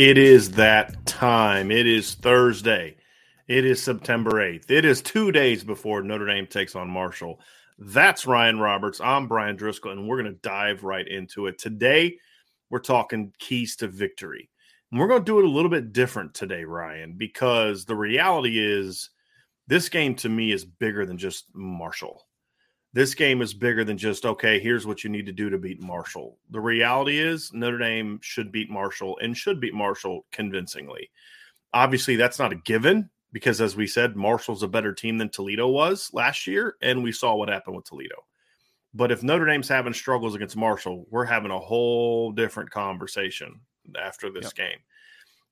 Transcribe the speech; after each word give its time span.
It 0.00 0.16
is 0.16 0.52
that 0.52 1.04
time. 1.04 1.70
It 1.70 1.86
is 1.86 2.14
Thursday. 2.14 2.96
It 3.48 3.66
is 3.66 3.82
September 3.82 4.30
8th. 4.30 4.70
It 4.70 4.86
is 4.86 5.02
two 5.02 5.30
days 5.30 5.62
before 5.62 6.02
Notre 6.02 6.24
Dame 6.24 6.46
takes 6.46 6.74
on 6.74 6.88
Marshall. 6.88 7.38
That's 7.78 8.24
Ryan 8.24 8.58
Roberts. 8.58 9.02
I'm 9.02 9.28
Brian 9.28 9.56
Driscoll, 9.56 9.92
and 9.92 10.08
we're 10.08 10.22
going 10.22 10.32
to 10.32 10.40
dive 10.40 10.84
right 10.84 11.06
into 11.06 11.48
it. 11.48 11.58
Today, 11.58 12.16
we're 12.70 12.78
talking 12.78 13.34
keys 13.38 13.76
to 13.76 13.88
victory. 13.88 14.48
And 14.90 14.98
we're 14.98 15.06
going 15.06 15.20
to 15.20 15.32
do 15.32 15.38
it 15.38 15.44
a 15.44 15.50
little 15.50 15.70
bit 15.70 15.92
different 15.92 16.32
today, 16.32 16.64
Ryan, 16.64 17.12
because 17.18 17.84
the 17.84 17.94
reality 17.94 18.58
is 18.58 19.10
this 19.66 19.90
game 19.90 20.14
to 20.14 20.30
me 20.30 20.50
is 20.50 20.64
bigger 20.64 21.04
than 21.04 21.18
just 21.18 21.44
Marshall 21.52 22.24
this 22.92 23.14
game 23.14 23.40
is 23.40 23.54
bigger 23.54 23.84
than 23.84 23.96
just 23.96 24.26
okay 24.26 24.58
here's 24.58 24.86
what 24.86 25.04
you 25.04 25.10
need 25.10 25.26
to 25.26 25.32
do 25.32 25.50
to 25.50 25.58
beat 25.58 25.80
marshall. 25.80 26.38
The 26.50 26.60
reality 26.60 27.18
is 27.18 27.52
notre 27.52 27.78
dame 27.78 28.18
should 28.22 28.50
beat 28.50 28.70
marshall 28.70 29.18
and 29.22 29.36
should 29.36 29.60
beat 29.60 29.74
marshall 29.74 30.26
convincingly. 30.32 31.10
Obviously 31.72 32.16
that's 32.16 32.38
not 32.38 32.52
a 32.52 32.56
given 32.56 33.08
because 33.32 33.60
as 33.60 33.76
we 33.76 33.86
said 33.86 34.16
marshall's 34.16 34.62
a 34.62 34.68
better 34.68 34.92
team 34.92 35.18
than 35.18 35.28
toledo 35.28 35.68
was 35.68 36.10
last 36.12 36.46
year 36.46 36.76
and 36.82 37.02
we 37.02 37.12
saw 37.12 37.34
what 37.34 37.48
happened 37.48 37.76
with 37.76 37.84
toledo. 37.84 38.16
But 38.92 39.12
if 39.12 39.22
notre 39.22 39.46
dame's 39.46 39.68
having 39.68 39.92
struggles 39.92 40.34
against 40.34 40.56
marshall 40.56 41.06
we're 41.10 41.24
having 41.24 41.52
a 41.52 41.58
whole 41.58 42.32
different 42.32 42.70
conversation 42.70 43.60
after 44.00 44.30
this 44.30 44.46
yep. 44.46 44.54
game. 44.54 44.78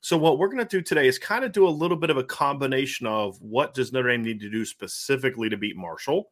So 0.00 0.16
what 0.16 0.38
we're 0.38 0.48
going 0.48 0.58
to 0.58 0.64
do 0.64 0.80
today 0.80 1.08
is 1.08 1.18
kind 1.18 1.44
of 1.44 1.50
do 1.50 1.66
a 1.66 1.70
little 1.70 1.96
bit 1.96 2.10
of 2.10 2.16
a 2.16 2.24
combination 2.24 3.06
of 3.06 3.40
what 3.40 3.74
does 3.74 3.92
notre 3.92 4.10
dame 4.10 4.22
need 4.22 4.40
to 4.40 4.50
do 4.50 4.64
specifically 4.64 5.48
to 5.48 5.56
beat 5.56 5.76
marshall 5.76 6.30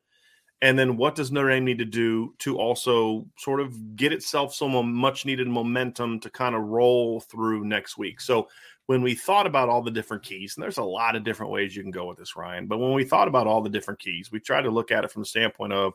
and 0.62 0.78
then 0.78 0.96
what 0.96 1.14
does 1.14 1.30
Notre 1.30 1.50
Dame 1.50 1.64
need 1.64 1.78
to 1.78 1.84
do 1.84 2.34
to 2.38 2.58
also 2.58 3.26
sort 3.36 3.60
of 3.60 3.96
get 3.96 4.12
itself 4.12 4.54
some 4.54 4.94
much 4.94 5.26
needed 5.26 5.48
momentum 5.48 6.18
to 6.20 6.30
kind 6.30 6.54
of 6.54 6.62
roll 6.62 7.20
through 7.20 7.64
next 7.64 7.98
week? 7.98 8.20
So 8.20 8.48
when 8.86 9.02
we 9.02 9.14
thought 9.14 9.46
about 9.46 9.68
all 9.68 9.82
the 9.82 9.90
different 9.90 10.22
keys, 10.22 10.56
and 10.56 10.62
there's 10.62 10.78
a 10.78 10.82
lot 10.82 11.14
of 11.14 11.24
different 11.24 11.52
ways 11.52 11.76
you 11.76 11.82
can 11.82 11.90
go 11.90 12.06
with 12.06 12.16
this, 12.16 12.36
Ryan, 12.36 12.66
but 12.66 12.78
when 12.78 12.94
we 12.94 13.04
thought 13.04 13.28
about 13.28 13.46
all 13.46 13.60
the 13.60 13.68
different 13.68 14.00
keys, 14.00 14.32
we 14.32 14.40
tried 14.40 14.62
to 14.62 14.70
look 14.70 14.90
at 14.90 15.04
it 15.04 15.10
from 15.10 15.22
the 15.22 15.26
standpoint 15.26 15.74
of, 15.74 15.92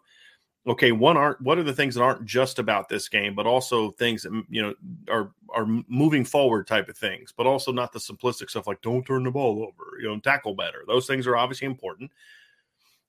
okay, 0.67 0.91
one 0.91 1.17
aren't 1.17 1.41
what 1.41 1.57
are 1.57 1.63
the 1.63 1.73
things 1.73 1.95
that 1.95 2.03
aren't 2.03 2.25
just 2.25 2.59
about 2.59 2.87
this 2.87 3.09
game, 3.09 3.33
but 3.33 3.47
also 3.47 3.91
things 3.91 4.21
that 4.21 4.43
you 4.47 4.61
know 4.61 4.75
are 5.09 5.31
are 5.49 5.65
moving 5.87 6.23
forward 6.23 6.67
type 6.67 6.87
of 6.87 6.97
things, 6.97 7.33
but 7.35 7.47
also 7.47 7.71
not 7.71 7.93
the 7.93 7.99
simplistic 7.99 8.49
stuff 8.49 8.67
like 8.67 8.81
don't 8.81 9.05
turn 9.05 9.23
the 9.23 9.31
ball 9.31 9.63
over, 9.63 9.99
you 9.99 10.07
know, 10.07 10.19
tackle 10.19 10.53
better. 10.53 10.83
Those 10.87 11.07
things 11.07 11.25
are 11.25 11.37
obviously 11.37 11.65
important 11.65 12.11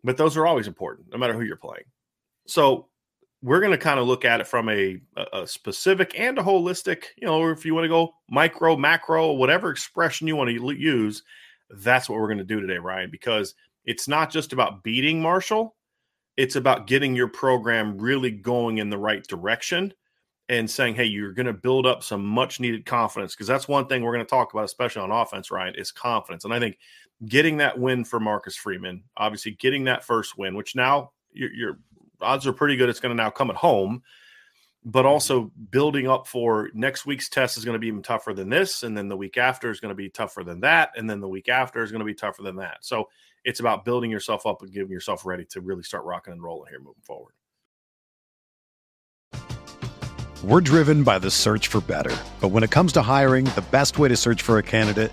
but 0.04 0.16
those 0.16 0.36
are 0.36 0.46
always 0.46 0.66
important, 0.66 1.08
no 1.12 1.18
matter 1.18 1.34
who 1.34 1.42
you're 1.42 1.56
playing. 1.56 1.84
So 2.46 2.88
we're 3.42 3.60
going 3.60 3.72
to 3.72 3.78
kind 3.78 3.98
of 3.98 4.06
look 4.06 4.24
at 4.24 4.40
it 4.40 4.46
from 4.46 4.68
a, 4.68 5.00
a 5.32 5.46
specific 5.46 6.18
and 6.18 6.38
a 6.38 6.42
holistic, 6.42 7.04
you 7.16 7.26
know, 7.26 7.48
if 7.48 7.64
you 7.64 7.74
want 7.74 7.84
to 7.84 7.88
go 7.88 8.12
micro, 8.30 8.76
macro, 8.76 9.32
whatever 9.32 9.70
expression 9.70 10.28
you 10.28 10.36
want 10.36 10.48
to 10.48 10.74
use, 10.78 11.22
that's 11.70 12.08
what 12.08 12.20
we're 12.20 12.28
going 12.28 12.38
to 12.38 12.44
do 12.44 12.60
today, 12.60 12.78
Ryan, 12.78 13.10
because 13.10 13.54
it's 13.84 14.06
not 14.06 14.30
just 14.30 14.52
about 14.52 14.84
beating 14.84 15.20
Marshall, 15.20 15.74
it's 16.36 16.56
about 16.56 16.86
getting 16.86 17.16
your 17.16 17.28
program 17.28 17.98
really 17.98 18.30
going 18.30 18.78
in 18.78 18.90
the 18.90 18.98
right 18.98 19.26
direction 19.26 19.92
and 20.48 20.70
saying, 20.70 20.94
hey, 20.94 21.04
you're 21.04 21.32
going 21.32 21.46
to 21.46 21.52
build 21.52 21.86
up 21.86 22.02
some 22.02 22.24
much 22.24 22.60
needed 22.60 22.86
confidence 22.86 23.34
because 23.34 23.46
that's 23.46 23.68
one 23.68 23.86
thing 23.86 24.02
we're 24.02 24.14
going 24.14 24.24
to 24.24 24.30
talk 24.30 24.52
about, 24.52 24.64
especially 24.64 25.02
on 25.02 25.10
offense, 25.10 25.50
Ryan, 25.50 25.74
is 25.76 25.90
confidence. 25.90 26.44
And 26.44 26.54
I 26.54 26.58
think 26.58 26.78
getting 27.26 27.58
that 27.58 27.78
win 27.78 28.04
for 28.04 28.20
Marcus 28.20 28.56
Freeman, 28.56 29.04
obviously 29.16 29.52
getting 29.52 29.84
that 29.84 30.04
first 30.04 30.36
win, 30.36 30.54
which 30.54 30.74
now 30.74 31.12
your, 31.32 31.52
your 31.52 31.78
odds 32.20 32.46
are 32.46 32.52
pretty 32.52 32.76
good 32.76 32.88
it's 32.88 33.00
going 33.00 33.16
to 33.16 33.22
now 33.22 33.30
come 33.30 33.50
at 33.50 33.56
home, 33.56 34.02
but 34.84 35.00
mm-hmm. 35.00 35.08
also 35.08 35.52
building 35.70 36.08
up 36.08 36.26
for 36.26 36.70
next 36.74 37.06
week's 37.06 37.28
test 37.28 37.56
is 37.56 37.64
going 37.64 37.74
to 37.74 37.78
be 37.78 37.88
even 37.88 38.02
tougher 38.02 38.32
than 38.32 38.48
this. 38.48 38.82
And 38.82 38.96
then 38.96 39.08
the 39.08 39.16
week 39.16 39.38
after 39.38 39.70
is 39.70 39.80
going 39.80 39.90
to 39.90 39.96
be 39.96 40.08
tougher 40.08 40.42
than 40.42 40.60
that. 40.60 40.90
And 40.96 41.08
then 41.08 41.20
the 41.20 41.28
week 41.28 41.48
after 41.48 41.82
is 41.82 41.90
going 41.90 42.00
to 42.00 42.06
be 42.06 42.14
tougher 42.14 42.42
than 42.42 42.56
that. 42.56 42.78
So 42.80 43.08
it's 43.44 43.60
about 43.60 43.84
building 43.84 44.10
yourself 44.10 44.46
up 44.46 44.62
and 44.62 44.72
getting 44.72 44.90
yourself 44.90 45.24
ready 45.24 45.44
to 45.46 45.60
really 45.60 45.82
start 45.82 46.04
rocking 46.04 46.32
and 46.32 46.42
rolling 46.42 46.70
here 46.70 46.80
moving 46.80 47.02
forward. 47.02 47.34
We're 50.44 50.60
driven 50.60 51.04
by 51.04 51.20
the 51.20 51.30
search 51.30 51.68
for 51.68 51.80
better. 51.80 52.16
But 52.40 52.48
when 52.48 52.64
it 52.64 52.70
comes 52.72 52.92
to 52.94 53.02
hiring, 53.02 53.44
the 53.44 53.64
best 53.70 54.00
way 54.00 54.08
to 54.08 54.16
search 54.16 54.42
for 54.42 54.58
a 54.58 54.62
candidate 54.62 55.12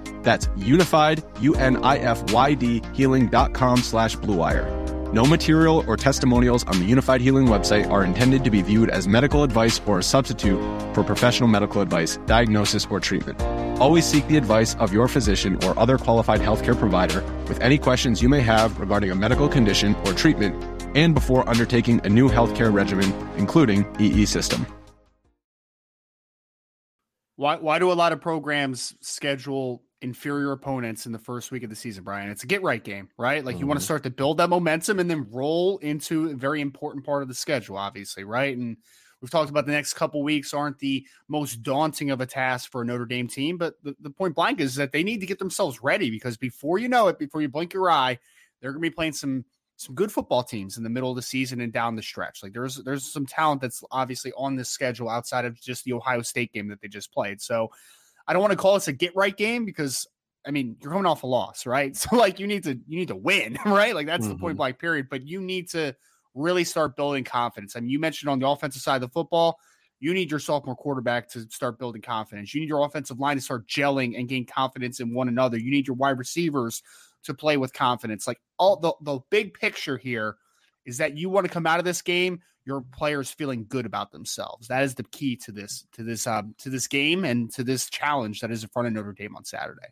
That's 0.23 0.49
unified, 0.55 1.23
U-N-I-F-Y-D, 1.39 2.81
healing.com 2.93 3.77
slash 3.77 4.15
bluewire. 4.17 4.81
No 5.13 5.25
material 5.25 5.83
or 5.87 5.97
testimonials 5.97 6.63
on 6.67 6.79
the 6.79 6.89
Unifyd 6.89 7.19
Healing 7.19 7.47
website 7.47 7.89
are 7.91 8.05
intended 8.05 8.45
to 8.45 8.49
be 8.49 8.61
viewed 8.61 8.89
as 8.89 9.09
medical 9.09 9.43
advice 9.43 9.81
or 9.85 9.99
a 9.99 10.03
substitute 10.03 10.57
for 10.95 11.03
professional 11.03 11.49
medical 11.49 11.81
advice, 11.81 12.15
diagnosis, 12.27 12.87
or 12.89 13.01
treatment. 13.01 13.41
Always 13.81 14.05
seek 14.05 14.25
the 14.29 14.37
advice 14.37 14.75
of 14.75 14.93
your 14.93 15.09
physician 15.09 15.61
or 15.65 15.77
other 15.77 15.97
qualified 15.97 16.39
healthcare 16.39 16.79
provider 16.79 17.21
with 17.49 17.59
any 17.59 17.77
questions 17.77 18.21
you 18.21 18.29
may 18.29 18.39
have 18.39 18.79
regarding 18.79 19.11
a 19.11 19.15
medical 19.15 19.49
condition 19.49 19.95
or 20.05 20.13
treatment 20.13 20.55
and 20.95 21.13
before 21.13 21.47
undertaking 21.49 21.99
a 22.05 22.09
new 22.09 22.29
healthcare 22.29 22.71
regimen, 22.71 23.11
including 23.37 23.85
EE 23.99 24.25
system. 24.25 24.65
Why, 27.35 27.57
why 27.57 27.79
do 27.79 27.91
a 27.91 27.93
lot 27.93 28.13
of 28.13 28.21
programs 28.21 28.95
schedule 29.01 29.81
inferior 30.01 30.51
opponents 30.51 31.05
in 31.05 31.11
the 31.11 31.19
first 31.19 31.51
week 31.51 31.63
of 31.63 31.69
the 31.69 31.75
season, 31.75 32.03
Brian. 32.03 32.29
It's 32.29 32.43
a 32.43 32.47
get 32.47 32.63
right 32.63 32.83
game, 32.83 33.09
right? 33.17 33.43
Like 33.43 33.55
mm-hmm. 33.55 33.61
you 33.61 33.67
want 33.67 33.79
to 33.79 33.83
start 33.83 34.03
to 34.03 34.09
build 34.09 34.37
that 34.37 34.49
momentum 34.49 34.99
and 34.99 35.09
then 35.09 35.27
roll 35.31 35.77
into 35.79 36.29
a 36.29 36.33
very 36.33 36.61
important 36.61 37.05
part 37.05 37.21
of 37.21 37.27
the 37.27 37.35
schedule, 37.35 37.77
obviously, 37.77 38.23
right? 38.23 38.55
And 38.55 38.77
we've 39.21 39.29
talked 39.29 39.49
about 39.49 39.65
the 39.65 39.71
next 39.71 39.93
couple 39.93 40.23
weeks 40.23 40.53
aren't 40.53 40.79
the 40.79 41.05
most 41.27 41.61
daunting 41.63 42.09
of 42.09 42.21
a 42.21 42.25
task 42.25 42.71
for 42.71 42.81
a 42.81 42.85
Notre 42.85 43.05
Dame 43.05 43.27
team, 43.27 43.57
but 43.57 43.75
the, 43.83 43.95
the 44.01 44.09
point 44.09 44.35
blank 44.35 44.59
is 44.59 44.75
that 44.75 44.91
they 44.91 45.03
need 45.03 45.19
to 45.19 45.27
get 45.27 45.39
themselves 45.39 45.83
ready 45.83 46.09
because 46.09 46.37
before 46.37 46.79
you 46.79 46.89
know 46.89 47.07
it, 47.07 47.19
before 47.19 47.41
you 47.41 47.49
blink 47.49 47.73
your 47.73 47.89
eye, 47.91 48.17
they're 48.59 48.71
going 48.71 48.83
to 48.83 48.89
be 48.89 48.93
playing 48.93 49.13
some 49.13 49.45
some 49.77 49.95
good 49.95 50.11
football 50.11 50.43
teams 50.43 50.77
in 50.77 50.83
the 50.83 50.89
middle 50.91 51.09
of 51.09 51.15
the 51.15 51.23
season 51.23 51.61
and 51.61 51.73
down 51.73 51.95
the 51.95 52.03
stretch. 52.03 52.43
Like 52.43 52.53
there's 52.53 52.75
there's 52.77 53.11
some 53.11 53.25
talent 53.25 53.61
that's 53.61 53.83
obviously 53.89 54.31
on 54.37 54.55
this 54.55 54.69
schedule 54.69 55.09
outside 55.09 55.43
of 55.43 55.59
just 55.59 55.85
the 55.85 55.93
Ohio 55.93 56.21
State 56.21 56.53
game 56.53 56.67
that 56.67 56.79
they 56.81 56.87
just 56.87 57.11
played. 57.11 57.41
So 57.41 57.71
I 58.27 58.33
don't 58.33 58.41
want 58.41 58.51
to 58.51 58.57
call 58.57 58.75
this 58.75 58.87
a 58.87 58.93
get 58.93 59.15
right 59.15 59.35
game 59.35 59.65
because 59.65 60.07
I 60.45 60.51
mean 60.51 60.77
you're 60.81 60.91
coming 60.91 61.05
off 61.05 61.23
a 61.23 61.27
loss, 61.27 61.65
right? 61.65 61.95
So 61.97 62.15
like 62.15 62.39
you 62.39 62.47
need 62.47 62.63
to 62.63 62.79
you 62.87 62.99
need 62.99 63.09
to 63.09 63.15
win, 63.15 63.57
right? 63.65 63.95
Like 63.95 64.07
that's 64.07 64.23
mm-hmm. 64.23 64.33
the 64.33 64.39
point 64.39 64.51
mm-hmm. 64.53 64.57
blank 64.57 64.79
period. 64.79 65.07
But 65.09 65.27
you 65.27 65.41
need 65.41 65.69
to 65.69 65.95
really 66.33 66.63
start 66.63 66.95
building 66.95 67.23
confidence. 67.23 67.75
I 67.75 67.81
mean, 67.81 67.89
you 67.89 67.99
mentioned 67.99 68.29
on 68.29 68.39
the 68.39 68.47
offensive 68.47 68.81
side 68.81 68.95
of 68.95 69.01
the 69.01 69.09
football, 69.09 69.57
you 69.99 70.13
need 70.13 70.31
your 70.31 70.39
sophomore 70.39 70.75
quarterback 70.75 71.29
to 71.29 71.41
start 71.49 71.77
building 71.77 72.01
confidence. 72.01 72.53
You 72.53 72.61
need 72.61 72.69
your 72.69 72.85
offensive 72.85 73.19
line 73.19 73.37
to 73.37 73.41
start 73.41 73.67
gelling 73.67 74.17
and 74.17 74.27
gain 74.27 74.45
confidence 74.45 74.99
in 74.99 75.13
one 75.13 75.27
another. 75.27 75.57
You 75.57 75.71
need 75.71 75.87
your 75.87 75.95
wide 75.95 76.17
receivers 76.17 76.81
to 77.23 77.33
play 77.33 77.57
with 77.57 77.73
confidence. 77.73 78.27
Like 78.27 78.41
all 78.57 78.77
the 78.77 78.93
the 79.01 79.19
big 79.29 79.53
picture 79.53 79.97
here 79.97 80.37
is 80.85 80.97
that 80.97 81.17
you 81.17 81.29
want 81.29 81.45
to 81.45 81.51
come 81.51 81.67
out 81.67 81.79
of 81.79 81.85
this 81.85 82.01
game 82.01 82.41
your 82.65 82.81
players 82.81 83.31
feeling 83.31 83.65
good 83.67 83.85
about 83.85 84.11
themselves. 84.11 84.67
That 84.67 84.83
is 84.83 84.95
the 84.95 85.03
key 85.03 85.35
to 85.37 85.51
this 85.51 85.85
to 85.93 86.03
this 86.03 86.27
um, 86.27 86.55
to 86.59 86.69
this 86.69 86.87
game 86.87 87.25
and 87.25 87.51
to 87.53 87.63
this 87.63 87.89
challenge 87.89 88.39
that 88.41 88.51
is 88.51 88.63
in 88.63 88.69
front 88.69 88.87
of 88.87 88.93
Notre 88.93 89.13
Dame 89.13 89.35
on 89.35 89.45
Saturday. 89.45 89.87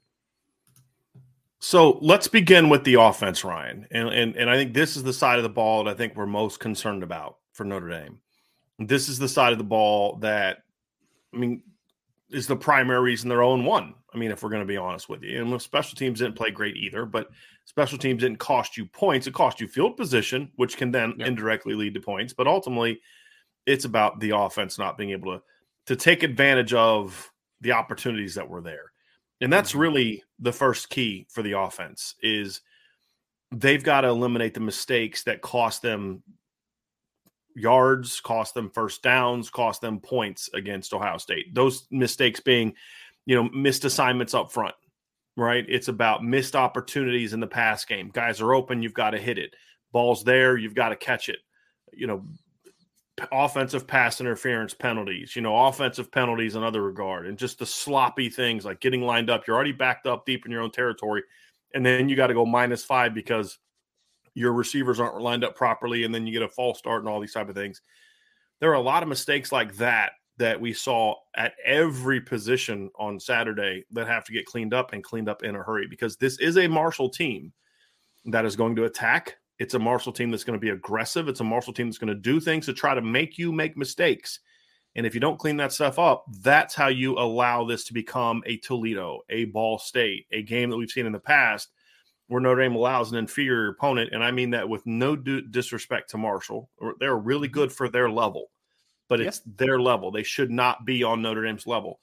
So 1.60 1.98
let's 2.02 2.28
begin 2.28 2.70
with 2.70 2.84
the 2.84 2.96
offense, 2.96 3.44
Ryan, 3.44 3.88
and 3.92 4.10
and 4.10 4.36
and 4.36 4.50
I 4.50 4.56
think 4.56 4.74
this 4.74 4.96
is 4.96 5.04
the 5.04 5.14
side 5.14 5.40
of 5.40 5.44
the 5.44 5.50
ball 5.50 5.84
that 5.84 5.92
I 5.92 5.94
think 5.96 6.16
we're 6.16 6.26
most 6.26 6.60
concerned 6.60 7.04
about 7.04 7.38
for 7.54 7.64
Notre 7.66 7.90
Dame. 7.90 8.20
This 8.78 9.10
is 9.10 9.20
the 9.20 9.28
side 9.28 9.52
of 9.52 9.58
the 9.58 9.66
ball 9.66 10.18
that, 10.18 10.60
I 11.34 11.38
mean, 11.38 11.64
is 12.32 12.48
the 12.48 12.56
primary 12.56 13.02
reason 13.02 13.30
they're 13.30 13.44
own 13.44 13.66
one. 13.66 13.96
I 14.14 14.18
mean, 14.18 14.32
if 14.32 14.44
we're 14.44 14.50
going 14.50 14.62
to 14.62 14.68
be 14.68 14.78
honest 14.78 15.10
with 15.10 15.24
you, 15.24 15.42
and 15.42 15.62
special 15.62 15.96
teams 15.96 16.20
didn't 16.20 16.36
play 16.36 16.52
great 16.52 16.76
either, 16.76 17.06
but 17.06 17.30
special 17.66 17.98
teams 17.98 18.22
didn't 18.22 18.40
cost 18.40 18.78
you 18.78 18.86
points. 18.86 19.28
It 19.28 19.34
cost 19.34 19.60
you 19.60 19.68
field 19.68 19.98
position, 19.98 20.52
which 20.56 20.78
can 20.78 20.92
then 20.92 21.16
yep. 21.18 21.28
indirectly 21.28 21.76
lead 21.76 21.94
to 21.96 22.00
points. 22.00 22.34
But 22.34 22.48
ultimately, 22.48 23.02
it's 23.66 23.86
about 23.86 24.20
the 24.20 24.36
offense 24.36 24.78
not 24.78 24.98
being 24.98 25.12
able 25.12 25.38
to 25.38 25.44
to 25.90 25.96
take 25.96 26.22
advantage 26.22 26.74
of 26.74 27.32
the 27.62 27.72
opportunities 27.72 28.36
that 28.36 28.48
were 28.48 28.62
there. 28.62 28.92
And 29.42 29.52
that's 29.52 29.72
mm-hmm. 29.72 29.80
really 29.80 30.24
the 30.38 30.54
first 30.54 30.90
key 30.90 31.26
for 31.30 31.42
the 31.42 31.58
offense 31.58 32.14
is 32.22 32.62
they've 33.52 33.84
got 33.84 34.02
to 34.02 34.10
eliminate 34.10 34.54
the 34.54 34.60
mistakes 34.60 35.24
that 35.24 35.42
cost 35.42 35.82
them 35.82 36.22
yards, 37.60 38.20
cost 38.20 38.54
them 38.54 38.70
first 38.70 39.04
downs, 39.04 39.50
cost 39.50 39.82
them 39.82 40.00
points 40.00 40.50
against 40.54 40.94
Ohio 40.94 41.18
State. 41.18 41.54
Those 41.54 41.88
mistakes 41.92 42.40
being, 42.40 42.74
you 43.26 43.36
know, 43.36 43.50
missed 43.50 43.86
assignments 43.86 44.34
up 44.34 44.52
front, 44.52 44.76
right? 45.38 45.66
It's 45.68 45.88
about 45.88 46.24
missed 46.24 46.56
opportunities 46.56 47.34
in 47.34 47.40
the 47.40 47.48
pass 47.48 47.86
game. 47.86 48.10
Guys 48.14 48.42
are 48.42 48.54
open, 48.54 48.82
you've 48.82 48.94
got 48.94 49.12
to 49.12 49.18
hit 49.18 49.38
it. 49.38 49.54
Ball's 49.92 50.24
there, 50.24 50.58
you've 50.58 50.76
got 50.76 50.90
to 50.90 50.96
catch 50.96 51.30
it. 51.30 51.40
You 51.94 52.08
know, 52.08 52.26
offensive 53.32 53.88
pass 53.88 54.22
interference 54.22 54.74
penalties, 54.74 55.36
you 55.36 55.42
know, 55.42 55.68
offensive 55.68 56.12
penalties 56.12 56.56
in 56.56 56.64
other 56.64 56.82
regard, 56.82 57.28
and 57.28 57.38
just 57.38 57.60
the 57.60 57.66
sloppy 57.66 58.30
things 58.30 58.66
like 58.66 58.80
getting 58.80 59.02
lined 59.02 59.30
up. 59.30 59.46
You're 59.46 59.56
already 59.56 59.72
backed 59.72 60.08
up 60.08 60.26
deep 60.26 60.46
in 60.46 60.52
your 60.52 60.62
own 60.62 60.72
territory, 60.72 61.24
and 61.74 61.86
then 61.86 62.10
you 62.10 62.16
got 62.16 62.28
to 62.28 62.34
go 62.34 62.46
minus 62.46 62.84
five 62.84 63.14
because 63.14 63.58
your 64.34 64.54
receivers 64.54 65.00
aren't 65.00 65.22
lined 65.22 65.44
up 65.44 65.56
properly, 65.56 66.04
and 66.04 66.14
then 66.14 66.26
you 66.26 66.34
get 66.34 66.42
a 66.42 66.50
false 66.50 66.80
start 66.80 67.02
and 67.02 67.10
all 67.10 67.20
these 67.20 67.34
type 67.34 67.50
of 67.50 67.56
things. 67.56 67.82
There 68.60 68.72
are 68.72 68.76
a 68.76 68.82
lot 68.82 69.04
of 69.04 69.10
mistakes 69.10 69.52
like 69.52 69.76
that 69.78 70.12
that 70.38 70.60
we 70.60 70.74
saw 70.74 71.16
at 71.36 71.54
every 71.66 72.22
position 72.22 72.90
on 72.98 73.20
Saturday 73.20 73.86
that 73.92 74.08
have 74.08 74.24
to 74.26 74.32
get 74.32 74.46
cleaned 74.46 74.74
up 74.74 74.94
and 74.94 75.04
cleaned 75.04 75.30
up 75.30 75.44
in 75.44 75.56
a 75.56 75.62
hurry 75.62 75.86
because 75.88 76.16
this 76.16 76.40
is 76.40 76.58
a 76.58 76.68
Marshall 76.68 77.10
team 77.10 77.52
that 78.26 78.46
is 78.46 78.56
going 78.56 78.76
to 78.78 78.86
attack. 78.86 79.36
It's 79.60 79.74
a 79.74 79.80
Marshall 79.80 80.14
team 80.14 80.32
that's 80.32 80.46
going 80.46 80.58
to 80.58 80.62
be 80.62 80.70
aggressive. 80.70 81.28
It's 81.28 81.42
a 81.42 81.44
Marshall 81.44 81.74
team 81.74 81.88
that's 81.88 81.98
going 81.98 82.14
to 82.14 82.16
do 82.16 82.40
things 82.40 82.66
to 82.66 82.74
try 82.74 82.94
to 82.94 83.02
make 83.02 83.38
you 83.38 83.52
make 83.52 83.76
mistakes. 83.76 84.40
And 84.96 85.06
if 85.06 85.14
you 85.14 85.20
don't 85.20 85.38
clean 85.38 85.58
that 85.58 85.74
stuff 85.74 86.00
up, 86.00 86.26
that's 86.42 86.74
how 86.74 86.88
you 86.88 87.18
allow 87.20 87.66
this 87.66 87.84
to 87.86 87.94
become 87.94 88.42
a 88.46 88.58
Toledo, 88.58 89.20
a 89.30 89.46
Ball 89.46 89.78
State, 89.78 90.26
a 90.32 90.42
game 90.42 90.70
that 90.70 90.78
we've 90.78 90.90
seen 90.90 91.06
in 91.06 91.12
the 91.12 91.20
past 91.20 91.70
where 92.30 92.40
Notre 92.40 92.62
Dame 92.62 92.76
allows 92.76 93.12
an 93.12 93.18
inferior 93.18 93.70
opponent, 93.70 94.12
and 94.14 94.24
I 94.24 94.30
mean 94.30 94.52
that 94.52 94.70
with 94.70 94.86
no 94.86 95.16
disrespect 95.16 96.12
to 96.12 96.18
Marshall. 96.18 96.70
They're 97.00 97.18
really 97.18 97.48
mm-hmm. 97.48 97.54
good 97.54 97.74
for 97.74 97.90
their 97.90 98.10
level, 98.10 98.52
but 99.10 99.20
it's 99.20 99.42
yep. 99.46 99.58
their 99.58 99.82
level. 99.82 100.12
They 100.12 100.24
should 100.24 100.52
not 100.52 100.86
be 100.86 101.04
on 101.04 101.24
Notre 101.24 101.44
Dame's 101.44 101.66
level. 101.66 102.00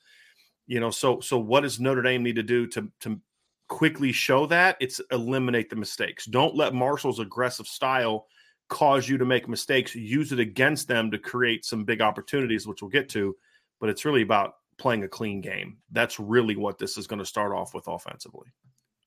You 0.66 0.80
know, 0.80 0.90
so 0.90 1.20
so 1.20 1.38
what 1.38 1.60
does 1.60 1.78
Notre 1.78 2.02
Dame 2.02 2.24
need 2.24 2.36
to 2.36 2.42
do 2.42 2.66
to 2.66 2.90
to 3.00 3.20
quickly 3.68 4.10
show 4.10 4.46
that? 4.46 4.76
It's 4.80 5.00
eliminate 5.12 5.70
the 5.70 5.76
mistakes. 5.76 6.26
Don't 6.26 6.56
let 6.56 6.74
Marshall's 6.74 7.20
aggressive 7.20 7.68
style 7.68 8.26
cause 8.68 9.08
you 9.08 9.16
to 9.18 9.24
make 9.24 9.48
mistakes. 9.48 9.94
Use 9.94 10.32
it 10.32 10.40
against 10.40 10.88
them 10.88 11.08
to 11.12 11.18
create 11.18 11.64
some 11.64 11.84
big 11.84 12.00
opportunities, 12.00 12.66
which 12.66 12.82
we'll 12.82 12.90
get 12.90 13.08
to. 13.10 13.36
But 13.80 13.90
it's 13.90 14.04
really 14.04 14.22
about 14.22 14.54
playing 14.76 15.04
a 15.04 15.08
clean 15.08 15.40
game. 15.40 15.78
That's 15.92 16.18
really 16.18 16.56
what 16.56 16.78
this 16.78 16.98
is 16.98 17.06
going 17.06 17.20
to 17.20 17.24
start 17.24 17.52
off 17.52 17.74
with 17.74 17.86
offensively. 17.86 18.48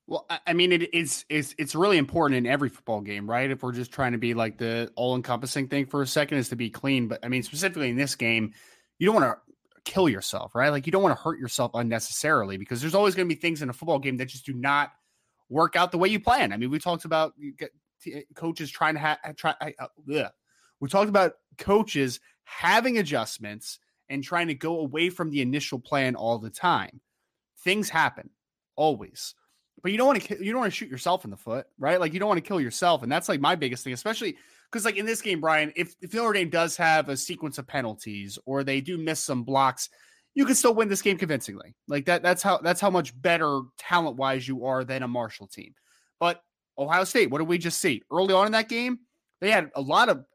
Well, 0.09 0.25
I 0.47 0.53
mean, 0.53 0.71
it 0.71 0.91
is 0.91 1.23
it's 1.29 1.53
it's 1.59 1.75
really 1.75 1.99
important 1.99 2.39
in 2.39 2.47
every 2.47 2.69
football 2.69 3.01
game, 3.01 3.29
right? 3.29 3.51
If 3.51 3.61
we're 3.61 3.73
just 3.73 3.91
trying 3.91 4.13
to 4.13 4.17
be 4.17 4.33
like 4.33 4.57
the 4.57 4.91
all 4.95 5.15
encompassing 5.15 5.67
thing 5.67 5.85
for 5.85 6.01
a 6.01 6.07
second, 6.07 6.39
is 6.39 6.49
to 6.49 6.55
be 6.55 6.71
clean. 6.71 7.07
But 7.07 7.19
I 7.23 7.27
mean, 7.27 7.43
specifically 7.43 7.91
in 7.91 7.95
this 7.95 8.15
game, 8.15 8.55
you 8.97 9.05
don't 9.05 9.21
want 9.21 9.31
to 9.31 9.81
kill 9.85 10.09
yourself, 10.09 10.55
right? 10.55 10.69
Like 10.69 10.87
you 10.87 10.91
don't 10.91 11.03
want 11.03 11.15
to 11.15 11.21
hurt 11.21 11.37
yourself 11.37 11.69
unnecessarily 11.75 12.57
because 12.57 12.81
there's 12.81 12.95
always 12.95 13.13
going 13.13 13.29
to 13.29 13.35
be 13.35 13.39
things 13.39 13.61
in 13.61 13.69
a 13.69 13.73
football 13.73 13.99
game 13.99 14.17
that 14.17 14.29
just 14.29 14.47
do 14.47 14.53
not 14.55 14.91
work 15.47 15.75
out 15.75 15.91
the 15.91 15.99
way 15.99 16.09
you 16.09 16.19
plan. 16.19 16.53
I 16.53 16.57
mean, 16.57 16.71
we 16.71 16.79
talked 16.79 17.05
about 17.05 17.35
coaches 18.33 18.71
trying 18.71 18.95
to 18.95 18.99
have 18.99 19.35
try. 19.35 19.53
Uh, 19.61 20.29
we 20.79 20.89
talked 20.89 21.09
about 21.09 21.33
coaches 21.59 22.19
having 22.45 22.97
adjustments 22.97 23.77
and 24.09 24.23
trying 24.23 24.47
to 24.47 24.55
go 24.55 24.79
away 24.79 25.11
from 25.11 25.29
the 25.29 25.43
initial 25.43 25.77
plan 25.77 26.15
all 26.15 26.39
the 26.39 26.49
time. 26.49 26.99
Things 27.63 27.91
happen 27.91 28.31
always 28.75 29.35
but 29.81 29.91
you 29.91 29.97
don't 29.97 30.07
want 30.07 30.21
to 30.21 30.43
you 30.43 30.51
don't 30.51 30.61
want 30.61 30.71
to 30.71 30.77
shoot 30.77 30.89
yourself 30.89 31.25
in 31.25 31.31
the 31.31 31.37
foot, 31.37 31.67
right? 31.77 31.99
Like 31.99 32.13
you 32.13 32.19
don't 32.19 32.29
want 32.29 32.43
to 32.43 32.47
kill 32.47 32.61
yourself, 32.61 33.03
and 33.03 33.11
that's 33.11 33.29
like 33.29 33.39
my 33.39 33.55
biggest 33.55 33.83
thing, 33.83 33.93
especially 33.93 34.37
because 34.71 34.85
like 34.85 34.97
in 34.97 35.05
this 35.05 35.21
game, 35.21 35.41
Brian, 35.41 35.73
if, 35.75 35.95
if 36.01 36.13
Notre 36.13 36.33
Dame 36.33 36.49
does 36.49 36.77
have 36.77 37.09
a 37.09 37.17
sequence 37.17 37.57
of 37.57 37.67
penalties 37.67 38.37
or 38.45 38.63
they 38.63 38.81
do 38.81 38.97
miss 38.97 39.19
some 39.19 39.43
blocks, 39.43 39.89
you 40.35 40.45
can 40.45 40.55
still 40.55 40.75
win 40.75 40.89
this 40.89 41.01
game 41.01 41.17
convincingly. 41.17 41.75
Like 41.87 42.05
that, 42.05 42.21
that's 42.21 42.43
how 42.43 42.59
that's 42.59 42.81
how 42.81 42.89
much 42.89 43.19
better 43.21 43.61
talent 43.77 44.17
wise 44.17 44.47
you 44.47 44.65
are 44.65 44.83
than 44.83 45.03
a 45.03 45.07
Marshall 45.07 45.47
team. 45.47 45.73
But 46.19 46.41
Ohio 46.77 47.03
State, 47.03 47.29
what 47.29 47.39
did 47.39 47.47
we 47.47 47.57
just 47.57 47.79
see 47.79 48.03
early 48.11 48.33
on 48.33 48.45
in 48.45 48.51
that 48.51 48.69
game? 48.69 48.99
they 49.41 49.51
had 49.51 49.71
a 49.75 49.81
lot 49.81 50.09
of 50.09 50.25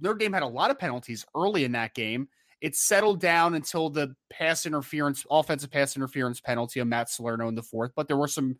Notre 0.00 0.18
Dame 0.18 0.32
had 0.32 0.42
a 0.42 0.48
lot 0.48 0.70
of 0.70 0.78
penalties 0.78 1.24
early 1.34 1.64
in 1.64 1.72
that 1.72 1.94
game. 1.94 2.28
It 2.60 2.76
settled 2.76 3.20
down 3.20 3.54
until 3.54 3.90
the 3.90 4.14
pass 4.30 4.66
interference, 4.66 5.26
offensive 5.28 5.70
pass 5.70 5.96
interference 5.96 6.40
penalty 6.40 6.78
of 6.78 6.86
Matt 6.86 7.10
Salerno 7.10 7.48
in 7.48 7.56
the 7.56 7.62
fourth. 7.62 7.90
But 7.96 8.06
there 8.06 8.16
were 8.16 8.28
some, 8.28 8.56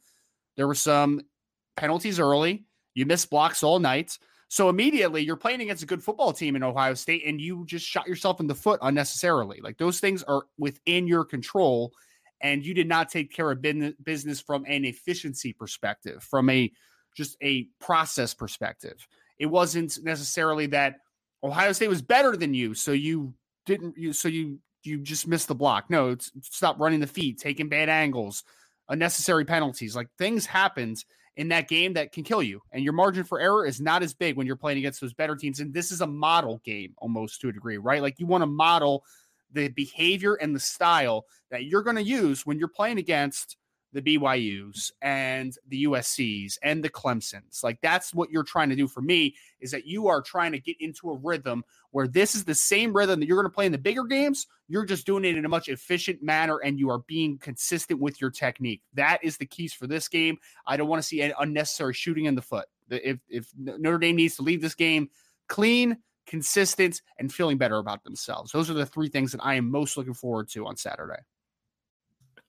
there 0.57 0.67
were 0.67 0.75
some 0.75 1.21
penalties 1.77 2.21
early. 2.21 2.65
You 2.95 3.07
missed 3.07 3.31
blocks 3.31 3.63
all 3.63 3.79
night. 3.79 4.19
So 4.49 4.69
immediately 4.69 5.23
you're 5.23 5.37
playing 5.37 5.63
against 5.63 5.83
a 5.83 5.87
good 5.87 6.03
football 6.03 6.33
team 6.33 6.57
in 6.57 6.63
Ohio 6.63 6.93
State 6.93 7.23
and 7.27 7.41
you 7.41 7.65
just 7.65 7.87
shot 7.87 8.07
yourself 8.07 8.39
in 8.39 8.47
the 8.47 8.55
foot 8.55 8.79
unnecessarily. 8.83 9.61
Like 9.63 9.79
those 9.79 9.99
things 9.99 10.23
are 10.25 10.45
within 10.59 11.07
your 11.07 11.25
control 11.25 11.93
and 12.43 12.65
you 12.65 12.75
did 12.75 12.89
not 12.89 13.09
take 13.09 13.33
care 13.33 13.51
of 13.51 13.63
business 13.63 14.41
from 14.41 14.65
an 14.67 14.85
efficiency 14.85 15.53
perspective, 15.53 16.23
from 16.23 16.51
a 16.51 16.71
just 17.17 17.37
a 17.43 17.69
process 17.81 18.35
perspective. 18.35 19.07
It 19.39 19.47
wasn't 19.47 19.99
necessarily 20.03 20.67
that 20.67 20.97
Ohio 21.43 21.73
State 21.73 21.89
was 21.89 22.03
better 22.03 22.37
than 22.37 22.53
you, 22.53 22.75
so 22.75 22.93
you 22.93 23.35
didn't 23.65 23.97
you 23.97 24.13
so 24.13 24.29
you 24.29 24.59
you 24.85 24.99
just 24.99 25.27
missed 25.27 25.49
the 25.49 25.55
block. 25.55 25.89
No, 25.89 26.11
it's 26.11 26.31
stop 26.43 26.79
running 26.79 27.01
the 27.01 27.07
feet, 27.07 27.39
taking 27.39 27.69
bad 27.69 27.89
angles, 27.89 28.45
unnecessary 28.93 29.45
penalties. 29.45 29.97
Like 29.97 30.09
things 30.19 30.47
happened 30.47 31.05
in 31.37 31.49
that 31.49 31.69
game 31.69 31.95
that 31.95 32.13
can 32.13 32.25
kill 32.25 32.43
you. 32.43 32.61
And 32.71 32.85
your 32.85 32.93
margin 32.93 33.25
for 33.25 33.41
error 33.41 33.67
is 33.67 33.81
not 33.81 34.03
as 34.03 34.15
big 34.15 34.37
when 34.37 34.47
you're 34.47 34.55
playing 34.55 34.79
against 34.79 35.01
those 35.01 35.15
better 35.15 35.35
teams. 35.35 35.61
And 35.61 35.73
this 35.73 35.91
is 35.91 36.03
a 36.03 36.07
model 36.07 36.61
game 36.65 36.95
almost 36.99 37.41
to 37.41 37.49
a 37.49 37.53
degree, 37.53 37.79
right? 37.79 38.03
Like 38.03 38.21
you 38.21 38.27
want 38.27 38.43
to 38.43 38.47
model 38.47 39.03
the 39.51 39.69
behavior 39.69 40.35
and 40.35 40.55
the 40.55 40.61
style 40.61 41.25
that 41.51 41.65
you're 41.65 41.83
going 41.83 41.97
to 41.97 42.03
use 42.03 42.47
when 42.47 42.59
you're 42.59 42.69
playing 42.69 42.99
against 42.99 43.57
the 43.93 44.03
BYUs 44.03 44.91
and 45.03 45.57
the 45.69 45.85
USCs 45.85 46.59
and 46.63 46.83
the 46.83 46.89
Clemsons. 46.89 47.63
Like 47.63 47.81
that's 47.83 48.15
what 48.15 48.31
you're 48.31 48.43
trying 48.43 48.71
to 48.71 48.77
do 48.77 48.89
for 48.89 49.03
me 49.03 49.35
is 49.61 49.71
that 49.71 49.87
you 49.87 50.09
are 50.09 50.23
trying 50.23 50.53
to 50.53 50.59
get 50.59 50.77
into 50.81 51.11
a 51.11 51.17
rhythm 51.19 51.65
where 51.91 52.09
this 52.09 52.35
is 52.35 52.45
the 52.45 52.55
same 52.55 52.93
rhythm 52.93 53.21
that 53.21 53.27
you're 53.27 53.37
going 53.37 53.51
to 53.51 53.55
play 53.55 53.67
in 53.67 53.73
the 53.73 53.79
bigger 53.79 54.05
games. 54.05 54.47
You're 54.69 54.87
just 54.87 55.07
doing 55.07 55.25
it 55.25 55.37
in 55.37 55.45
a 55.45 55.49
much 55.49 55.69
efficient 55.69 56.23
manner 56.23 56.59
and 56.59 56.79
you 56.79 56.89
are 56.91 57.01
being 57.01 57.39
consistent 57.39 58.01
with 58.01 58.21
your 58.21 58.31
technique. 58.31 58.83
That 58.95 59.19
is 59.23 59.37
the 59.37 59.47
keys 59.47 59.73
for 59.75 59.87
this 59.87 60.09
game. 60.09 60.39
I 60.67 60.77
don't 60.77 60.89
want 60.89 61.03
to 61.03 61.07
see 61.07 61.21
any 61.21 61.35
unnecessary 61.39 61.95
shooting 61.95 62.25
in 62.25 62.35
the 62.35 62.43
foot. 62.43 62.67
If 62.91 63.19
if 63.29 63.47
Notre 63.57 63.99
Dame 63.99 64.17
needs 64.17 64.37
to 64.37 64.43
leave 64.43 64.61
this 64.61 64.75
game 64.75 65.09
clean, 65.49 65.99
consistent, 66.27 67.03
and 67.19 67.33
feeling 67.33 67.59
better 67.59 67.77
about 67.77 68.05
themselves. 68.05 68.53
Those 68.53 68.71
are 68.71 68.75
the 68.75 68.87
three 68.87 69.09
things 69.09 69.33
that 69.33 69.45
I 69.45 69.55
am 69.55 69.71
most 69.71 69.97
looking 69.97 70.15
forward 70.15 70.49
to 70.51 70.67
on 70.67 70.77
Saturday. 70.77 71.21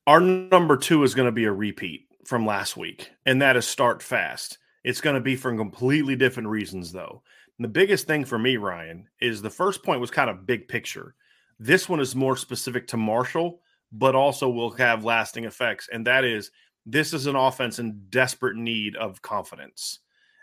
Our 0.05 0.19
number 0.19 0.75
two 0.75 1.03
is 1.03 1.15
going 1.15 1.27
to 1.27 1.31
be 1.31 1.45
a 1.45 1.51
repeat 1.51 2.07
from 2.25 2.45
last 2.45 2.75
week, 2.75 3.11
and 3.25 3.41
that 3.41 3.55
is 3.55 3.65
start 3.65 4.03
fast. 4.03 4.57
It's 4.83 4.99
going 4.99 5.13
to 5.13 5.21
be 5.21 5.37
for 5.37 5.55
completely 5.55 6.17
different 6.17 6.49
reasons, 6.49 6.91
though. 6.91 7.23
And 7.57 7.63
the 7.63 7.69
biggest 7.69 8.05
thing 8.05 8.25
for 8.25 8.37
me, 8.37 8.57
Ryan, 8.57 9.07
is 9.21 9.41
the 9.41 9.49
first 9.49 9.81
point 9.81 10.01
was 10.01 10.11
kind 10.11 10.29
of 10.29 10.45
big 10.45 10.67
picture. 10.67 11.15
This 11.57 11.87
one 11.87 12.01
is 12.01 12.17
more 12.17 12.35
specific 12.35 12.87
to 12.87 12.97
Marshall, 12.97 13.61
but 13.93 14.13
also 14.13 14.49
will 14.49 14.71
have 14.71 15.05
lasting 15.05 15.45
effects. 15.45 15.87
And 15.89 16.05
that 16.05 16.25
is 16.25 16.51
this 16.85 17.13
is 17.13 17.25
an 17.25 17.37
offense 17.37 17.79
in 17.79 18.01
desperate 18.09 18.57
need 18.57 18.97
of 18.97 19.21
confidence. 19.21 19.99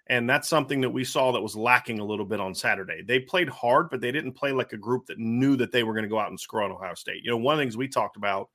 And 0.06 0.28
that's 0.28 0.48
something 0.48 0.80
that 0.80 0.90
we 0.90 1.04
saw 1.04 1.32
that 1.32 1.42
was 1.42 1.54
lacking 1.54 1.98
a 1.98 2.04
little 2.04 2.24
bit 2.24 2.40
on 2.40 2.54
Saturday. 2.54 3.02
They 3.02 3.20
played 3.20 3.50
hard, 3.50 3.90
but 3.90 4.00
they 4.00 4.10
didn't 4.10 4.32
play 4.32 4.52
like 4.52 4.72
a 4.72 4.78
group 4.78 5.04
that 5.06 5.18
knew 5.18 5.54
that 5.56 5.70
they 5.70 5.82
were 5.82 5.92
going 5.92 6.04
to 6.04 6.08
go 6.08 6.18
out 6.18 6.30
and 6.30 6.40
score 6.40 6.62
on 6.62 6.72
Ohio 6.72 6.94
State. 6.94 7.22
You 7.22 7.30
know, 7.30 7.36
one 7.36 7.52
of 7.52 7.58
the 7.58 7.64
things 7.64 7.76
we 7.76 7.88
talked 7.88 8.16
about 8.16 8.48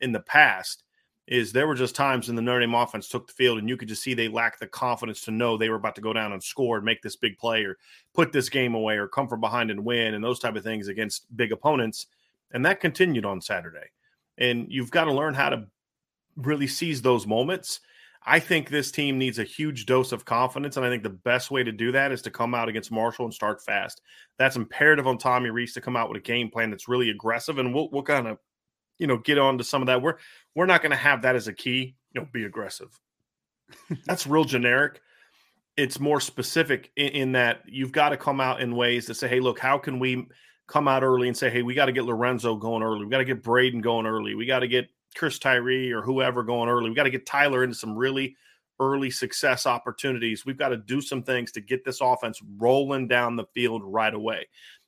in 0.00 0.12
the 0.12 0.20
past 0.20 0.84
is 1.30 1.52
there 1.52 1.68
were 1.68 1.76
just 1.76 1.94
times 1.94 2.26
when 2.26 2.34
the 2.34 2.42
Notre 2.42 2.60
Dame 2.60 2.74
offense 2.74 3.08
took 3.08 3.28
the 3.28 3.32
field 3.32 3.58
and 3.58 3.68
you 3.68 3.76
could 3.76 3.88
just 3.88 4.02
see 4.02 4.14
they 4.14 4.26
lacked 4.26 4.58
the 4.58 4.66
confidence 4.66 5.20
to 5.22 5.30
know 5.30 5.56
they 5.56 5.68
were 5.68 5.76
about 5.76 5.94
to 5.94 6.00
go 6.00 6.12
down 6.12 6.32
and 6.32 6.42
score 6.42 6.76
and 6.76 6.84
make 6.84 7.00
this 7.02 7.14
big 7.14 7.38
play 7.38 7.62
or 7.62 7.78
put 8.14 8.32
this 8.32 8.48
game 8.48 8.74
away 8.74 8.96
or 8.96 9.06
come 9.06 9.28
from 9.28 9.40
behind 9.40 9.70
and 9.70 9.84
win 9.84 10.14
and 10.14 10.24
those 10.24 10.40
type 10.40 10.56
of 10.56 10.64
things 10.64 10.88
against 10.88 11.34
big 11.36 11.52
opponents. 11.52 12.06
And 12.52 12.66
that 12.66 12.80
continued 12.80 13.24
on 13.24 13.40
Saturday. 13.40 13.86
And 14.38 14.66
you've 14.68 14.90
got 14.90 15.04
to 15.04 15.12
learn 15.12 15.34
how 15.34 15.50
to 15.50 15.66
really 16.34 16.66
seize 16.66 17.00
those 17.00 17.28
moments. 17.28 17.78
I 18.26 18.40
think 18.40 18.68
this 18.68 18.90
team 18.90 19.16
needs 19.16 19.38
a 19.38 19.44
huge 19.44 19.86
dose 19.86 20.10
of 20.10 20.24
confidence. 20.24 20.76
And 20.76 20.84
I 20.84 20.90
think 20.90 21.04
the 21.04 21.10
best 21.10 21.52
way 21.52 21.62
to 21.62 21.72
do 21.72 21.92
that 21.92 22.10
is 22.10 22.22
to 22.22 22.30
come 22.30 22.56
out 22.56 22.68
against 22.68 22.90
Marshall 22.90 23.26
and 23.26 23.32
start 23.32 23.62
fast. 23.62 24.00
That's 24.36 24.56
imperative 24.56 25.06
on 25.06 25.16
Tommy 25.16 25.50
Rees 25.50 25.74
to 25.74 25.80
come 25.80 25.96
out 25.96 26.08
with 26.08 26.18
a 26.18 26.24
game 26.24 26.50
plan 26.50 26.70
that's 26.70 26.88
really 26.88 27.10
aggressive. 27.10 27.58
And 27.58 27.72
we'll, 27.72 27.88
we'll 27.90 28.02
kind 28.02 28.26
of 28.26 28.38
you 29.00 29.06
know 29.06 29.16
get 29.16 29.38
on 29.38 29.58
to 29.58 29.64
some 29.64 29.82
of 29.82 29.86
that. 29.86 30.02
We're 30.02 30.16
we're 30.54 30.66
not 30.66 30.82
going 30.82 30.92
to 30.92 30.96
have 30.96 31.22
that 31.22 31.34
as 31.34 31.48
a 31.48 31.52
key. 31.52 31.96
You 32.12 32.20
know, 32.20 32.28
be 32.30 32.44
aggressive. 32.44 33.00
That's 34.06 34.26
real 34.26 34.44
generic. 34.44 35.00
It's 35.76 35.98
more 35.98 36.20
specific 36.20 36.90
in, 36.96 37.08
in 37.08 37.32
that 37.32 37.62
you've 37.66 37.92
got 37.92 38.10
to 38.10 38.16
come 38.16 38.40
out 38.40 38.60
in 38.60 38.76
ways 38.76 39.06
to 39.06 39.14
say, 39.14 39.28
hey, 39.28 39.40
look, 39.40 39.58
how 39.58 39.78
can 39.78 39.98
we 39.98 40.26
come 40.66 40.86
out 40.86 41.02
early 41.02 41.28
and 41.28 41.36
say, 41.36 41.50
hey, 41.50 41.62
we 41.62 41.74
got 41.74 41.86
to 41.86 41.92
get 41.92 42.04
Lorenzo 42.04 42.54
going 42.56 42.82
early. 42.82 43.04
We 43.04 43.10
got 43.10 43.18
to 43.18 43.24
get 43.24 43.42
Braden 43.42 43.80
going 43.80 44.06
early. 44.06 44.34
We 44.34 44.46
got 44.46 44.60
to 44.60 44.68
get 44.68 44.88
Chris 45.16 45.38
Tyree 45.38 45.90
or 45.90 46.02
whoever 46.02 46.42
going 46.42 46.68
early. 46.68 46.88
We 46.88 46.96
got 46.96 47.04
to 47.04 47.10
get 47.10 47.26
Tyler 47.26 47.64
into 47.64 47.74
some 47.74 47.96
really 47.96 48.36
early 48.78 49.10
success 49.10 49.66
opportunities. 49.66 50.46
We've 50.46 50.56
got 50.56 50.68
to 50.68 50.76
do 50.76 51.00
some 51.00 51.22
things 51.22 51.52
to 51.52 51.60
get 51.60 51.84
this 51.84 52.00
offense 52.00 52.40
rolling 52.56 53.08
down 53.08 53.36
the 53.36 53.46
field 53.52 53.82
right 53.84 54.14
away 54.14 54.46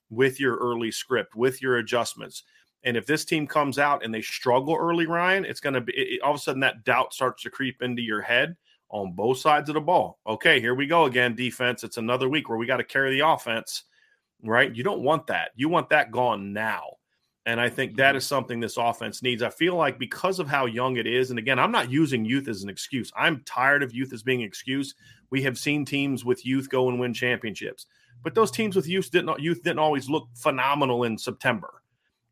with 0.08 0.38
your 0.38 0.56
early 0.56 0.92
script, 0.92 1.34
with 1.34 1.60
your 1.62 1.78
adjustments. 1.78 2.44
And 2.84 2.96
if 2.96 3.06
this 3.06 3.24
team 3.24 3.46
comes 3.46 3.78
out 3.78 4.04
and 4.04 4.12
they 4.12 4.22
struggle 4.22 4.76
early, 4.76 5.06
Ryan, 5.06 5.44
it's 5.44 5.60
going 5.60 5.74
to 5.74 5.80
be 5.80 5.92
it, 5.92 6.22
all 6.22 6.32
of 6.32 6.36
a 6.36 6.40
sudden 6.40 6.60
that 6.60 6.84
doubt 6.84 7.14
starts 7.14 7.42
to 7.44 7.50
creep 7.50 7.82
into 7.82 8.02
your 8.02 8.20
head 8.20 8.56
on 8.90 9.12
both 9.12 9.38
sides 9.38 9.68
of 9.68 9.74
the 9.74 9.80
ball. 9.80 10.18
Okay, 10.26 10.60
here 10.60 10.74
we 10.74 10.86
go 10.86 11.04
again, 11.04 11.34
defense. 11.34 11.84
It's 11.84 11.96
another 11.96 12.28
week 12.28 12.48
where 12.48 12.58
we 12.58 12.66
got 12.66 12.78
to 12.78 12.84
carry 12.84 13.12
the 13.12 13.26
offense, 13.26 13.84
right? 14.42 14.74
You 14.74 14.82
don't 14.82 15.02
want 15.02 15.28
that. 15.28 15.50
You 15.54 15.68
want 15.68 15.90
that 15.90 16.10
gone 16.10 16.52
now. 16.52 16.96
And 17.44 17.60
I 17.60 17.68
think 17.68 17.96
that 17.96 18.14
mm-hmm. 18.14 18.20
something 18.20 18.60
this 18.60 18.76
offense 18.76 19.22
needs. 19.22 19.42
I 19.42 19.50
feel 19.50 19.74
like 19.74 19.98
because 19.98 20.38
of 20.38 20.48
how 20.48 20.66
young 20.66 20.96
it 20.96 21.06
is, 21.06 21.30
and 21.30 21.38
again, 21.38 21.58
I'm 21.58 21.72
not 21.72 21.90
using 21.90 22.24
youth 22.24 22.46
as 22.46 22.62
an 22.62 22.68
excuse. 22.68 23.10
I'm 23.16 23.42
tired 23.44 23.82
of 23.82 23.94
youth 23.94 24.12
as 24.12 24.22
being 24.22 24.42
an 24.42 24.48
excuse. 24.48 24.94
We 25.30 25.42
have 25.42 25.58
seen 25.58 25.84
teams 25.84 26.24
with 26.24 26.46
youth 26.46 26.68
go 26.68 26.88
and 26.88 27.00
win 27.00 27.14
championships, 27.14 27.86
but 28.22 28.34
those 28.34 28.52
teams 28.52 28.76
with 28.76 28.86
youth 28.86 29.10
didn't 29.10 29.40
youth 29.40 29.62
didn't 29.64 29.80
always 29.80 30.08
look 30.08 30.28
phenomenal 30.36 31.02
in 31.02 31.18
September 31.18 31.81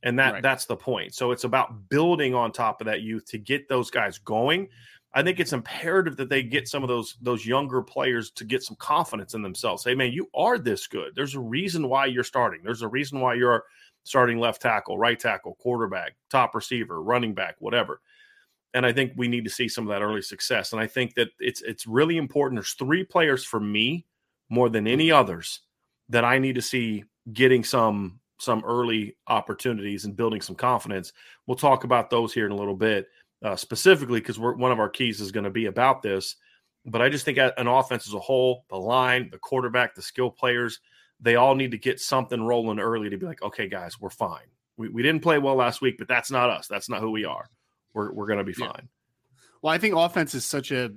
and 0.02 0.18
that 0.18 0.34
right. 0.34 0.42
that's 0.42 0.66
the 0.66 0.76
point. 0.76 1.14
So 1.14 1.30
it's 1.30 1.44
about 1.44 1.88
building 1.88 2.34
on 2.34 2.52
top 2.52 2.80
of 2.80 2.86
that 2.86 3.02
youth 3.02 3.26
to 3.26 3.38
get 3.38 3.68
those 3.68 3.90
guys 3.90 4.18
going. 4.18 4.68
I 5.12 5.22
think 5.22 5.40
it's 5.40 5.52
imperative 5.52 6.16
that 6.18 6.28
they 6.28 6.42
get 6.42 6.68
some 6.68 6.82
of 6.82 6.88
those 6.88 7.16
those 7.20 7.44
younger 7.44 7.82
players 7.82 8.30
to 8.32 8.44
get 8.44 8.62
some 8.62 8.76
confidence 8.76 9.34
in 9.34 9.42
themselves. 9.42 9.82
Say 9.82 9.94
man 9.94 10.12
you 10.12 10.28
are 10.34 10.58
this 10.58 10.86
good. 10.86 11.12
There's 11.14 11.34
a 11.34 11.40
reason 11.40 11.88
why 11.88 12.06
you're 12.06 12.24
starting. 12.24 12.60
There's 12.62 12.82
a 12.82 12.88
reason 12.88 13.20
why 13.20 13.34
you're 13.34 13.64
starting 14.04 14.38
left 14.38 14.62
tackle 14.62 14.98
right 14.98 15.18
tackle 15.18 15.56
quarterback 15.60 16.14
top 16.30 16.54
receiver 16.54 17.02
running 17.02 17.34
back 17.34 17.56
whatever. 17.58 18.00
And 18.72 18.86
i 18.86 18.92
think 18.92 19.12
we 19.16 19.28
need 19.28 19.44
to 19.44 19.50
see 19.50 19.68
some 19.68 19.84
of 19.84 19.90
that 19.90 20.02
early 20.02 20.22
success. 20.22 20.72
And 20.72 20.80
i 20.80 20.86
think 20.86 21.14
that 21.14 21.28
it's 21.38 21.60
it's 21.62 21.86
really 21.86 22.16
important. 22.16 22.56
There's 22.58 22.74
three 22.74 23.04
players 23.04 23.44
for 23.44 23.60
me 23.60 24.06
more 24.48 24.68
than 24.68 24.86
any 24.86 25.10
others 25.10 25.60
that 26.08 26.24
i 26.24 26.38
need 26.38 26.54
to 26.54 26.62
see 26.62 27.04
getting 27.32 27.62
some 27.64 28.20
some 28.40 28.64
early 28.64 29.16
opportunities 29.26 30.04
and 30.04 30.16
building 30.16 30.40
some 30.40 30.56
confidence. 30.56 31.12
We'll 31.46 31.56
talk 31.56 31.84
about 31.84 32.10
those 32.10 32.32
here 32.32 32.46
in 32.46 32.52
a 32.52 32.56
little 32.56 32.74
bit, 32.74 33.08
uh, 33.44 33.56
specifically 33.56 34.20
because 34.20 34.38
one 34.38 34.72
of 34.72 34.80
our 34.80 34.88
keys 34.88 35.20
is 35.20 35.30
going 35.30 35.44
to 35.44 35.50
be 35.50 35.66
about 35.66 36.02
this. 36.02 36.36
But 36.86 37.02
I 37.02 37.10
just 37.10 37.26
think 37.26 37.38
an 37.38 37.66
offense 37.66 38.08
as 38.08 38.14
a 38.14 38.18
whole, 38.18 38.64
the 38.70 38.76
line, 38.76 39.28
the 39.30 39.38
quarterback, 39.38 39.94
the 39.94 40.02
skill 40.02 40.30
players, 40.30 40.80
they 41.20 41.36
all 41.36 41.54
need 41.54 41.72
to 41.72 41.78
get 41.78 42.00
something 42.00 42.42
rolling 42.42 42.80
early 42.80 43.10
to 43.10 43.18
be 43.18 43.26
like, 43.26 43.42
okay, 43.42 43.68
guys, 43.68 44.00
we're 44.00 44.08
fine. 44.08 44.46
We, 44.78 44.88
we 44.88 45.02
didn't 45.02 45.22
play 45.22 45.38
well 45.38 45.56
last 45.56 45.82
week, 45.82 45.98
but 45.98 46.08
that's 46.08 46.30
not 46.30 46.48
us. 46.48 46.66
That's 46.66 46.88
not 46.88 47.02
who 47.02 47.10
we 47.10 47.26
are. 47.26 47.50
We're, 47.92 48.12
we're 48.12 48.26
going 48.26 48.38
to 48.38 48.44
be 48.44 48.54
fine. 48.54 48.70
Yeah. 48.74 49.38
Well, 49.60 49.74
I 49.74 49.76
think 49.76 49.94
offense 49.94 50.34
is 50.34 50.46
such 50.46 50.70
a 50.72 50.90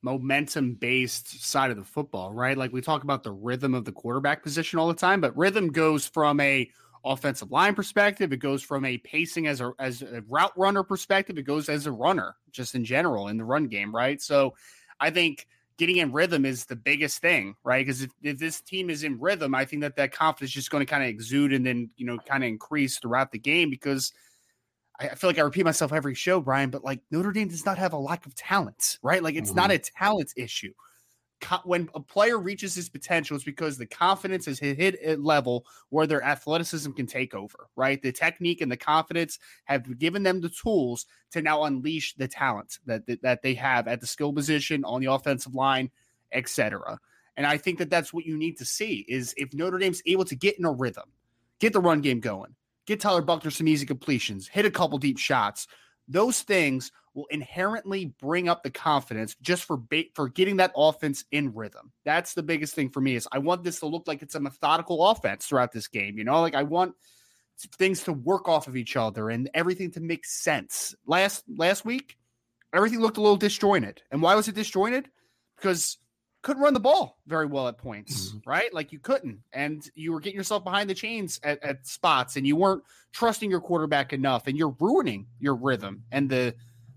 momentum 0.00 0.74
based 0.74 1.44
side 1.44 1.70
of 1.70 1.76
the 1.76 1.84
football, 1.84 2.32
right? 2.32 2.56
Like 2.56 2.72
we 2.72 2.80
talk 2.80 3.02
about 3.02 3.22
the 3.22 3.32
rhythm 3.32 3.74
of 3.74 3.84
the 3.84 3.92
quarterback 3.92 4.42
position 4.42 4.78
all 4.78 4.88
the 4.88 4.94
time, 4.94 5.20
but 5.20 5.36
rhythm 5.36 5.68
goes 5.70 6.06
from 6.06 6.40
a 6.40 6.70
offensive 7.06 7.50
line 7.50 7.74
perspective. 7.74 8.32
It 8.32 8.38
goes 8.38 8.62
from 8.62 8.84
a 8.84 8.98
pacing 8.98 9.46
as 9.46 9.60
a 9.60 9.72
as 9.78 10.02
a 10.02 10.22
route 10.28 10.52
runner 10.56 10.82
perspective. 10.82 11.38
It 11.38 11.42
goes 11.42 11.68
as 11.68 11.86
a 11.86 11.92
runner, 11.92 12.36
just 12.50 12.74
in 12.74 12.84
general 12.84 13.28
in 13.28 13.36
the 13.36 13.44
run 13.44 13.68
game, 13.68 13.94
right? 13.94 14.20
So, 14.20 14.54
I 15.00 15.10
think 15.10 15.46
getting 15.78 15.98
in 15.98 16.12
rhythm 16.12 16.44
is 16.44 16.64
the 16.64 16.76
biggest 16.76 17.20
thing, 17.20 17.54
right? 17.62 17.84
Because 17.84 18.02
if, 18.02 18.10
if 18.22 18.38
this 18.38 18.60
team 18.60 18.90
is 18.90 19.04
in 19.04 19.20
rhythm, 19.20 19.54
I 19.54 19.64
think 19.64 19.82
that 19.82 19.96
that 19.96 20.12
confidence 20.12 20.50
is 20.50 20.54
just 20.54 20.70
going 20.70 20.84
to 20.84 20.90
kind 20.90 21.02
of 21.02 21.08
exude 21.08 21.52
and 21.52 21.64
then 21.64 21.90
you 21.96 22.06
know 22.06 22.18
kind 22.18 22.42
of 22.42 22.48
increase 22.48 22.98
throughout 22.98 23.32
the 23.32 23.38
game 23.38 23.70
because. 23.70 24.12
I 24.98 25.08
feel 25.08 25.28
like 25.28 25.38
I 25.38 25.42
repeat 25.42 25.66
myself 25.66 25.92
every 25.92 26.14
show, 26.14 26.40
Brian, 26.40 26.70
but 26.70 26.82
like 26.82 27.00
Notre 27.10 27.30
Dame 27.30 27.48
does 27.48 27.66
not 27.66 27.76
have 27.76 27.92
a 27.92 27.98
lack 27.98 28.24
of 28.24 28.34
talent, 28.34 28.96
right? 29.02 29.22
Like 29.22 29.34
it's 29.34 29.50
mm-hmm. 29.50 29.58
not 29.58 29.70
a 29.70 29.78
talent 29.78 30.32
issue 30.38 30.72
when 31.64 31.88
a 31.94 32.00
player 32.00 32.38
reaches 32.38 32.74
his 32.74 32.88
potential, 32.88 33.36
it's 33.36 33.44
because 33.44 33.76
the 33.76 33.86
confidence 33.86 34.46
has 34.46 34.58
hit, 34.58 34.98
a 35.04 35.16
level 35.16 35.66
where 35.90 36.06
their 36.06 36.22
athleticism 36.22 36.92
can 36.92 37.06
take 37.06 37.34
over, 37.34 37.68
right? 37.76 38.00
The 38.00 38.12
technique 38.12 38.60
and 38.60 38.72
the 38.72 38.76
confidence 38.76 39.38
have 39.64 39.98
given 39.98 40.22
them 40.22 40.40
the 40.40 40.48
tools 40.48 41.06
to 41.32 41.42
now 41.42 41.64
unleash 41.64 42.14
the 42.14 42.28
talent 42.28 42.78
that, 42.86 43.06
that, 43.06 43.22
that 43.22 43.42
they 43.42 43.54
have 43.54 43.86
at 43.86 44.00
the 44.00 44.06
skill 44.06 44.32
position 44.32 44.84
on 44.84 45.00
the 45.00 45.12
offensive 45.12 45.54
line, 45.54 45.90
etc. 46.32 46.98
And 47.36 47.46
I 47.46 47.58
think 47.58 47.78
that 47.78 47.90
that's 47.90 48.12
what 48.12 48.24
you 48.24 48.36
need 48.36 48.56
to 48.58 48.64
see 48.64 49.04
is 49.08 49.34
if 49.36 49.52
Notre 49.52 49.78
Dame's 49.78 50.02
able 50.06 50.24
to 50.24 50.34
get 50.34 50.58
in 50.58 50.64
a 50.64 50.72
rhythm, 50.72 51.10
get 51.58 51.72
the 51.72 51.80
run 51.80 52.00
game 52.00 52.20
going, 52.20 52.54
get 52.86 53.00
Tyler 53.00 53.22
Buchner 53.22 53.50
some 53.50 53.68
easy 53.68 53.84
completions, 53.84 54.48
hit 54.48 54.64
a 54.64 54.70
couple 54.70 54.98
deep 54.98 55.18
shots, 55.18 55.66
those 56.08 56.42
things 56.42 56.92
will 57.14 57.26
inherently 57.30 58.14
bring 58.20 58.48
up 58.48 58.62
the 58.62 58.70
confidence 58.70 59.34
just 59.40 59.64
for 59.64 59.76
ba- 59.76 60.04
for 60.14 60.28
getting 60.28 60.58
that 60.58 60.72
offense 60.76 61.24
in 61.32 61.54
rhythm. 61.54 61.92
That's 62.04 62.34
the 62.34 62.42
biggest 62.42 62.74
thing 62.74 62.90
for 62.90 63.00
me 63.00 63.16
is 63.16 63.26
I 63.32 63.38
want 63.38 63.64
this 63.64 63.80
to 63.80 63.86
look 63.86 64.06
like 64.06 64.22
it's 64.22 64.34
a 64.34 64.40
methodical 64.40 65.06
offense 65.08 65.46
throughout 65.46 65.72
this 65.72 65.88
game. 65.88 66.18
You 66.18 66.24
know, 66.24 66.40
like 66.40 66.54
I 66.54 66.62
want 66.62 66.94
things 67.78 68.04
to 68.04 68.12
work 68.12 68.48
off 68.48 68.68
of 68.68 68.76
each 68.76 68.96
other 68.96 69.30
and 69.30 69.48
everything 69.54 69.90
to 69.92 70.00
make 70.00 70.26
sense. 70.26 70.94
Last 71.06 71.44
last 71.48 71.84
week, 71.84 72.16
everything 72.74 73.00
looked 73.00 73.16
a 73.16 73.22
little 73.22 73.36
disjointed. 73.36 74.02
And 74.10 74.20
why 74.20 74.34
was 74.34 74.48
it 74.48 74.54
disjointed? 74.54 75.08
Because 75.56 75.96
couldn't 76.46 76.62
run 76.62 76.74
the 76.74 76.78
ball 76.78 77.18
very 77.26 77.44
well 77.44 77.66
at 77.66 77.76
points, 77.76 78.28
mm-hmm. 78.28 78.48
right? 78.48 78.72
Like 78.72 78.92
you 78.92 79.00
couldn't, 79.00 79.40
and 79.52 79.90
you 79.96 80.12
were 80.12 80.20
getting 80.20 80.36
yourself 80.36 80.62
behind 80.62 80.88
the 80.88 80.94
chains 80.94 81.40
at, 81.42 81.60
at 81.60 81.84
spots, 81.84 82.36
and 82.36 82.46
you 82.46 82.54
weren't 82.54 82.84
trusting 83.10 83.50
your 83.50 83.60
quarterback 83.60 84.12
enough, 84.12 84.46
and 84.46 84.56
you're 84.56 84.76
ruining 84.78 85.26
your 85.40 85.56
rhythm 85.56 86.04
and 86.12 86.30
the 86.30 86.54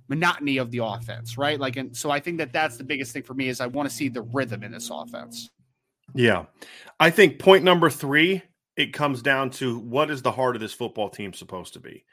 monotony 0.07 0.57
of 0.57 0.69
the 0.69 0.77
offense, 0.77 1.35
right? 1.35 1.59
Like, 1.59 1.77
and 1.77 1.97
so 1.97 2.11
I 2.11 2.19
think 2.19 2.37
that 2.37 2.53
that's 2.53 2.77
the 2.77 2.83
biggest 2.83 3.11
thing 3.11 3.23
for 3.23 3.33
me 3.33 3.47
is 3.49 3.59
I 3.59 3.65
want 3.65 3.89
to 3.89 3.95
see 3.95 4.07
the 4.07 4.21
rhythm 4.21 4.61
in 4.61 4.71
this 4.71 4.91
offense. 4.93 5.49
Yeah, 6.13 6.45
I 6.99 7.09
think 7.09 7.39
point 7.39 7.63
number 7.63 7.89
three 7.89 8.43
it 8.77 8.93
comes 8.93 9.23
down 9.23 9.49
to 9.49 9.79
what 9.79 10.11
is 10.11 10.21
the 10.21 10.31
heart 10.31 10.57
of 10.57 10.61
this 10.61 10.75
football 10.75 11.09
team 11.09 11.33
supposed 11.33 11.73
to 11.73 11.79
be, 11.79 12.05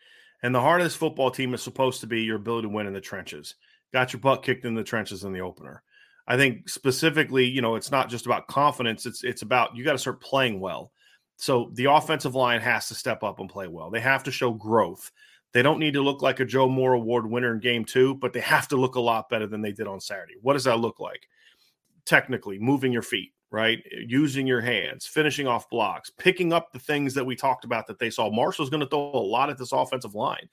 and 0.42 0.54
the 0.54 0.62
heart 0.62 0.80
of 0.80 0.86
this 0.86 0.96
football 0.96 1.30
team 1.30 1.52
is 1.52 1.62
supposed 1.62 2.00
to 2.00 2.06
be 2.06 2.22
your 2.22 2.36
ability 2.36 2.62
to 2.62 2.72
win 2.72 2.86
in 2.86 2.94
the 2.94 3.00
trenches. 3.02 3.56
Got 3.92 4.14
your 4.14 4.20
butt 4.20 4.42
kicked 4.42 4.64
in 4.64 4.74
the 4.74 4.82
trenches 4.82 5.24
in 5.24 5.34
the 5.34 5.40
opener. 5.40 5.82
I 6.26 6.37
think 6.37 6.68
specifically, 6.68 7.47
you 7.47 7.62
know, 7.62 7.76
it's 7.76 7.90
not 7.90 8.09
just 8.09 8.26
about 8.26 8.49
confidence. 8.49 9.06
It's 9.06 9.23
it's 9.23 9.42
about 9.42 9.76
you 9.76 9.85
got 9.85 9.92
to 9.92 9.99
start 9.99 10.21
playing 10.21 10.61
well. 10.61 10.92
So 11.37 11.71
the 11.75 11.85
offensive 11.85 12.35
line 12.35 12.61
has 12.61 12.88
to 12.88 12.95
step 12.95 13.23
up 13.23 13.40
and 13.40 13.49
play 13.49 13.68
well. 13.68 13.90
They 13.90 14.00
have 14.00 14.25
to 14.25 14.33
show 14.33 14.52
growth. 14.52 15.11
They 15.52 15.62
don't 15.62 15.78
need 15.78 15.95
to 15.95 16.02
look 16.02 16.23
like 16.23 16.40
a 16.40 16.45
Joe 16.45 16.68
Moore 16.68 16.95
Award 16.95 17.30
winner 17.30 17.54
in 17.54 17.61
game 17.61 17.85
two, 17.85 18.14
but 18.16 18.33
they 18.33 18.40
have 18.40 18.68
to 18.68 18.76
look 18.76 18.97
a 18.97 19.00
lot 19.00 19.28
better 19.28 19.47
than 19.47 19.62
they 19.62 19.73
did 19.73 19.87
on 19.87 20.00
Saturday. 20.00 20.35
What 20.42 20.54
does 20.54 20.64
that 20.64 20.80
look 20.80 20.99
like? 20.99 21.28
Technically, 22.04 22.59
moving 22.59 22.92
your 22.92 23.02
feet, 23.02 23.33
right? 23.50 23.83
Using 24.06 24.47
your 24.47 24.61
hands, 24.61 25.06
finishing 25.06 25.47
off 25.47 25.71
blocks, 25.71 26.11
picking 26.11 26.52
up 26.52 26.73
the 26.73 26.78
things 26.78 27.14
that 27.14 27.25
we 27.25 27.37
talked 27.37 27.64
about 27.64 27.87
that 27.87 27.99
they 27.99 28.11
saw. 28.11 28.30
Marshall's 28.30 28.71
going 28.71 28.80
to 28.80 28.88
throw 28.88 29.12
a 29.12 29.18
lot 29.18 29.50
at 29.50 29.59
this 29.59 29.73
offensive 29.73 30.14
line. 30.14 30.49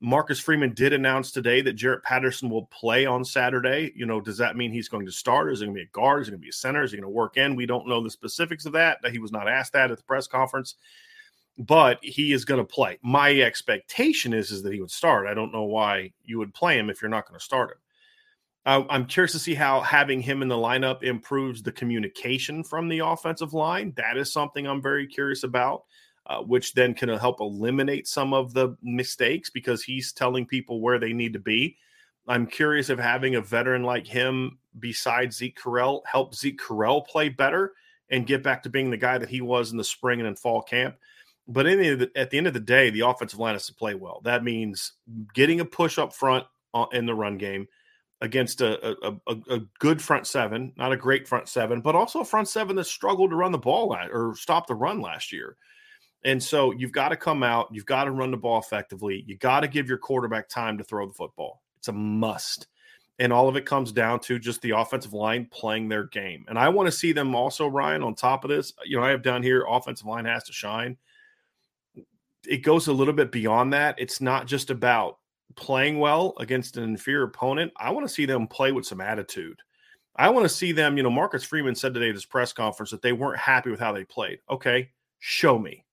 Marcus 0.00 0.38
Freeman 0.38 0.74
did 0.74 0.92
announce 0.92 1.30
today 1.30 1.62
that 1.62 1.72
Jarrett 1.72 2.02
Patterson 2.02 2.50
will 2.50 2.66
play 2.66 3.06
on 3.06 3.24
Saturday. 3.24 3.92
You 3.96 4.04
know, 4.04 4.20
does 4.20 4.36
that 4.38 4.56
mean 4.56 4.70
he's 4.70 4.88
going 4.88 5.06
to 5.06 5.12
start? 5.12 5.50
Is 5.50 5.60
he 5.60 5.66
going 5.66 5.74
to 5.74 5.80
be 5.80 5.84
a 5.84 5.90
guard? 5.90 6.20
Is 6.20 6.28
he 6.28 6.32
going 6.32 6.40
to 6.40 6.44
be 6.44 6.50
a 6.50 6.52
center? 6.52 6.82
Is 6.82 6.90
he 6.90 6.98
going 6.98 7.10
to 7.10 7.16
work 7.16 7.36
in? 7.38 7.56
We 7.56 7.64
don't 7.64 7.88
know 7.88 8.02
the 8.02 8.10
specifics 8.10 8.66
of 8.66 8.72
that. 8.74 8.98
He 9.10 9.18
was 9.18 9.32
not 9.32 9.48
asked 9.48 9.72
that 9.72 9.90
at 9.90 9.96
the 9.96 10.04
press 10.04 10.26
conference, 10.26 10.74
but 11.56 11.98
he 12.02 12.32
is 12.34 12.44
going 12.44 12.60
to 12.60 12.64
play. 12.64 12.98
My 13.02 13.40
expectation 13.40 14.34
is, 14.34 14.50
is 14.50 14.62
that 14.62 14.72
he 14.74 14.80
would 14.80 14.90
start. 14.90 15.26
I 15.26 15.34
don't 15.34 15.52
know 15.52 15.64
why 15.64 16.12
you 16.24 16.38
would 16.38 16.52
play 16.52 16.78
him 16.78 16.90
if 16.90 17.00
you're 17.00 17.08
not 17.08 17.26
going 17.26 17.38
to 17.38 17.44
start 17.44 17.70
him. 17.70 17.78
I'm 18.66 19.06
curious 19.06 19.30
to 19.32 19.38
see 19.38 19.54
how 19.54 19.80
having 19.80 20.20
him 20.20 20.42
in 20.42 20.48
the 20.48 20.56
lineup 20.56 21.04
improves 21.04 21.62
the 21.62 21.70
communication 21.70 22.64
from 22.64 22.88
the 22.88 22.98
offensive 22.98 23.54
line. 23.54 23.94
That 23.96 24.16
is 24.16 24.32
something 24.32 24.66
I'm 24.66 24.82
very 24.82 25.06
curious 25.06 25.44
about 25.44 25.84
uh, 26.26 26.40
which 26.40 26.74
then 26.74 26.94
can 26.94 27.08
help 27.08 27.40
eliminate 27.40 28.08
some 28.08 28.34
of 28.34 28.52
the 28.52 28.76
mistakes 28.82 29.50
because 29.50 29.82
he's 29.82 30.12
telling 30.12 30.44
people 30.44 30.80
where 30.80 30.98
they 30.98 31.12
need 31.12 31.32
to 31.32 31.38
be. 31.38 31.76
I'm 32.28 32.46
curious 32.46 32.90
if 32.90 32.98
having 32.98 33.36
a 33.36 33.40
veteran 33.40 33.84
like 33.84 34.06
him 34.06 34.58
besides 34.78 35.36
Zeke 35.36 35.58
Correll 35.58 36.02
help 36.10 36.34
Zeke 36.34 36.60
Correll 36.60 37.06
play 37.06 37.28
better 37.28 37.74
and 38.10 38.26
get 38.26 38.42
back 38.42 38.62
to 38.64 38.68
being 38.68 38.90
the 38.90 38.96
guy 38.96 39.18
that 39.18 39.28
he 39.28 39.40
was 39.40 39.70
in 39.70 39.78
the 39.78 39.84
spring 39.84 40.20
and 40.20 40.28
in 40.28 40.36
fall 40.36 40.62
camp. 40.62 40.96
But 41.48 41.64
the, 41.64 42.10
at 42.16 42.30
the 42.30 42.38
end 42.38 42.48
of 42.48 42.54
the 42.54 42.60
day, 42.60 42.90
the 42.90 43.00
offensive 43.00 43.38
line 43.38 43.54
has 43.54 43.66
to 43.66 43.74
play 43.74 43.94
well. 43.94 44.20
That 44.24 44.42
means 44.42 44.94
getting 45.32 45.60
a 45.60 45.64
push 45.64 45.98
up 45.98 46.12
front 46.12 46.44
uh, 46.74 46.86
in 46.92 47.06
the 47.06 47.14
run 47.14 47.38
game 47.38 47.68
against 48.20 48.60
a, 48.62 48.96
a, 49.06 49.12
a, 49.26 49.36
a, 49.50 49.60
good 49.78 50.00
front 50.00 50.26
seven, 50.26 50.72
not 50.76 50.90
a 50.90 50.96
great 50.96 51.28
front 51.28 51.48
seven, 51.48 51.80
but 51.80 51.94
also 51.94 52.20
a 52.20 52.24
front 52.24 52.48
seven 52.48 52.74
that 52.74 52.84
struggled 52.84 53.30
to 53.30 53.36
run 53.36 53.52
the 53.52 53.58
ball 53.58 53.94
at, 53.94 54.10
or 54.10 54.34
stop 54.36 54.66
the 54.66 54.74
run 54.74 55.00
last 55.00 55.32
year. 55.32 55.56
And 56.26 56.42
so 56.42 56.72
you've 56.72 56.92
got 56.92 57.10
to 57.10 57.16
come 57.16 57.44
out, 57.44 57.68
you've 57.70 57.86
got 57.86 58.04
to 58.04 58.10
run 58.10 58.32
the 58.32 58.36
ball 58.36 58.58
effectively. 58.58 59.22
You 59.28 59.36
got 59.38 59.60
to 59.60 59.68
give 59.68 59.88
your 59.88 59.96
quarterback 59.96 60.48
time 60.48 60.76
to 60.76 60.84
throw 60.84 61.06
the 61.06 61.14
football. 61.14 61.62
It's 61.78 61.86
a 61.86 61.92
must. 61.92 62.66
And 63.20 63.32
all 63.32 63.48
of 63.48 63.56
it 63.56 63.64
comes 63.64 63.92
down 63.92 64.18
to 64.20 64.40
just 64.40 64.60
the 64.60 64.72
offensive 64.72 65.12
line 65.12 65.48
playing 65.52 65.88
their 65.88 66.04
game. 66.04 66.44
And 66.48 66.58
I 66.58 66.68
want 66.68 66.88
to 66.88 66.92
see 66.92 67.12
them 67.12 67.34
also, 67.36 67.68
Ryan, 67.68 68.02
on 68.02 68.16
top 68.16 68.42
of 68.42 68.50
this. 68.50 68.72
You 68.84 68.98
know, 68.98 69.04
I 69.04 69.10
have 69.10 69.22
down 69.22 69.40
here 69.40 69.64
offensive 69.66 70.06
line 70.06 70.24
has 70.24 70.42
to 70.44 70.52
shine. 70.52 70.96
It 72.44 72.58
goes 72.58 72.88
a 72.88 72.92
little 72.92 73.14
bit 73.14 73.30
beyond 73.30 73.72
that. 73.72 73.94
It's 73.96 74.20
not 74.20 74.48
just 74.48 74.70
about 74.70 75.18
playing 75.54 76.00
well 76.00 76.34
against 76.38 76.76
an 76.76 76.82
inferior 76.82 77.22
opponent. 77.22 77.72
I 77.76 77.90
want 77.90 78.06
to 78.06 78.12
see 78.12 78.26
them 78.26 78.48
play 78.48 78.72
with 78.72 78.84
some 78.84 79.00
attitude. 79.00 79.60
I 80.16 80.28
want 80.30 80.44
to 80.44 80.48
see 80.48 80.72
them, 80.72 80.96
you 80.96 81.04
know, 81.04 81.10
Marcus 81.10 81.44
Freeman 81.44 81.76
said 81.76 81.94
today 81.94 82.08
at 82.08 82.14
his 82.14 82.26
press 82.26 82.52
conference 82.52 82.90
that 82.90 83.00
they 83.00 83.12
weren't 83.12 83.38
happy 83.38 83.70
with 83.70 83.80
how 83.80 83.92
they 83.92 84.04
played. 84.04 84.40
Okay, 84.50 84.90
show 85.20 85.56
me. 85.56 85.85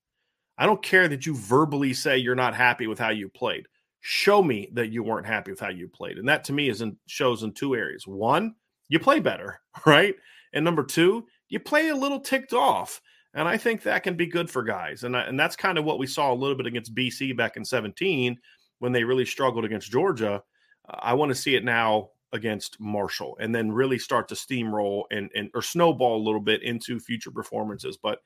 I 0.58 0.66
don't 0.66 0.82
care 0.84 1.08
that 1.08 1.26
you 1.26 1.36
verbally 1.36 1.94
say 1.94 2.18
you're 2.18 2.36
not 2.36 2.56
happy 2.56 2.88
with 2.88 3.00
how 3.00 3.10
you 3.10 3.30
played. 3.30 3.68
Show 4.02 4.44
me 4.44 4.70
that 4.74 4.92
you 4.92 5.04
weren't 5.04 5.26
happy 5.26 5.52
with 5.52 5.60
how 5.60 5.70
you 5.70 5.88
played. 5.88 6.18
And 6.18 6.28
that 6.28 6.44
to 6.46 6.54
me 6.54 6.70
is 6.70 6.82
in, 6.82 6.98
shows 7.08 7.44
in 7.44 7.54
two 7.54 7.76
areas. 7.76 8.06
One, 8.06 8.56
you 8.90 9.00
play 9.00 9.20
better, 9.20 9.60
right? 9.86 10.16
And 10.54 10.64
number 10.64 10.84
two, 10.84 11.26
you 11.50 11.60
play 11.60 11.90
a 11.90 11.96
little 11.96 12.20
ticked 12.20 12.54
off. 12.54 13.02
And 13.34 13.48
I 13.48 13.58
think 13.58 13.82
that 13.82 14.04
can 14.04 14.16
be 14.16 14.28
good 14.28 14.50
for 14.50 14.62
guys. 14.62 15.04
And, 15.04 15.18
I, 15.18 15.22
and 15.22 15.40
that's 15.40 15.56
kind 15.56 15.78
of 15.78 15.86
what 15.86 15.98
we 15.98 16.06
saw 16.06 16.32
a 16.32 16.36
little 16.36 16.56
bit 16.56 16.68
against 16.68 16.94
BC 16.94 17.36
back 17.36 17.58
in 17.58 17.66
17 17.66 18.38
when 18.80 18.92
they 18.92 19.04
really 19.04 19.26
struggled 19.26 19.66
against 19.66 19.92
Georgia. 19.92 20.44
I 20.88 21.14
want 21.16 21.30
to 21.30 21.36
see 21.36 21.56
it 21.56 21.64
now 21.64 22.10
against 22.34 22.80
Marshall 22.80 23.38
and 23.40 23.54
then 23.54 23.72
really 23.72 23.98
start 23.98 24.28
to 24.28 24.36
steamroll 24.36 25.04
and, 25.12 25.30
and 25.36 25.50
or 25.54 25.62
snowball 25.62 26.18
a 26.18 26.26
little 26.26 26.42
bit 26.42 26.64
into 26.64 27.00
future 27.00 27.32
performances. 27.32 27.98
But 27.98 28.20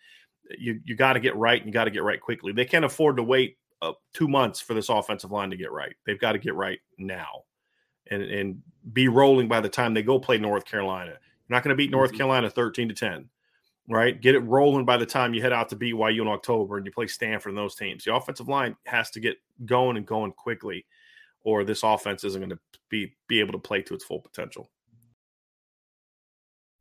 you 0.57 0.79
you 0.85 0.95
got 0.95 1.13
to 1.13 1.19
get 1.19 1.35
right 1.35 1.59
and 1.59 1.67
you 1.67 1.73
got 1.73 1.85
to 1.85 1.91
get 1.91 2.03
right 2.03 2.19
quickly. 2.19 2.51
They 2.53 2.65
can't 2.65 2.85
afford 2.85 3.17
to 3.17 3.23
wait 3.23 3.57
uh, 3.81 3.93
two 4.13 4.27
months 4.27 4.59
for 4.59 4.73
this 4.73 4.89
offensive 4.89 5.31
line 5.31 5.49
to 5.49 5.57
get 5.57 5.71
right. 5.71 5.95
They've 6.05 6.19
got 6.19 6.33
to 6.33 6.39
get 6.39 6.55
right 6.55 6.79
now, 6.97 7.43
and 8.09 8.21
and 8.21 8.61
be 8.93 9.07
rolling 9.07 9.47
by 9.47 9.61
the 9.61 9.69
time 9.69 9.93
they 9.93 10.03
go 10.03 10.19
play 10.19 10.37
North 10.37 10.65
Carolina. 10.65 11.11
You're 11.11 11.55
not 11.55 11.63
going 11.63 11.73
to 11.73 11.77
beat 11.77 11.91
North 11.91 12.11
mm-hmm. 12.11 12.17
Carolina 12.17 12.49
thirteen 12.49 12.87
to 12.89 12.95
ten, 12.95 13.29
right? 13.89 14.19
Get 14.19 14.35
it 14.35 14.39
rolling 14.39 14.85
by 14.85 14.97
the 14.97 15.05
time 15.05 15.33
you 15.33 15.41
head 15.41 15.53
out 15.53 15.69
to 15.69 15.75
BYU 15.75 16.21
in 16.21 16.27
October 16.27 16.77
and 16.77 16.85
you 16.85 16.91
play 16.91 17.07
Stanford 17.07 17.51
and 17.51 17.57
those 17.57 17.75
teams. 17.75 18.03
The 18.03 18.15
offensive 18.15 18.47
line 18.47 18.75
has 18.85 19.09
to 19.11 19.19
get 19.19 19.37
going 19.65 19.97
and 19.97 20.05
going 20.05 20.31
quickly, 20.31 20.85
or 21.43 21.63
this 21.63 21.83
offense 21.83 22.23
isn't 22.23 22.41
going 22.41 22.49
to 22.49 22.59
be 22.89 23.15
be 23.27 23.39
able 23.39 23.53
to 23.53 23.59
play 23.59 23.81
to 23.83 23.93
its 23.93 24.03
full 24.03 24.19
potential. 24.19 24.69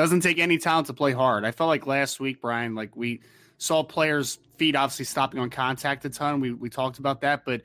Doesn't 0.00 0.22
take 0.22 0.38
any 0.38 0.56
talent 0.56 0.86
to 0.86 0.94
play 0.94 1.12
hard. 1.12 1.44
I 1.44 1.50
felt 1.50 1.68
like 1.68 1.86
last 1.86 2.20
week, 2.20 2.40
Brian, 2.40 2.74
like 2.74 2.96
we 2.96 3.20
saw 3.58 3.82
players' 3.82 4.38
feet 4.56 4.74
obviously 4.74 5.04
stopping 5.04 5.38
on 5.38 5.50
contact 5.50 6.06
a 6.06 6.08
ton. 6.08 6.40
We 6.40 6.54
we 6.54 6.70
talked 6.70 6.98
about 6.98 7.20
that, 7.20 7.44
but 7.44 7.60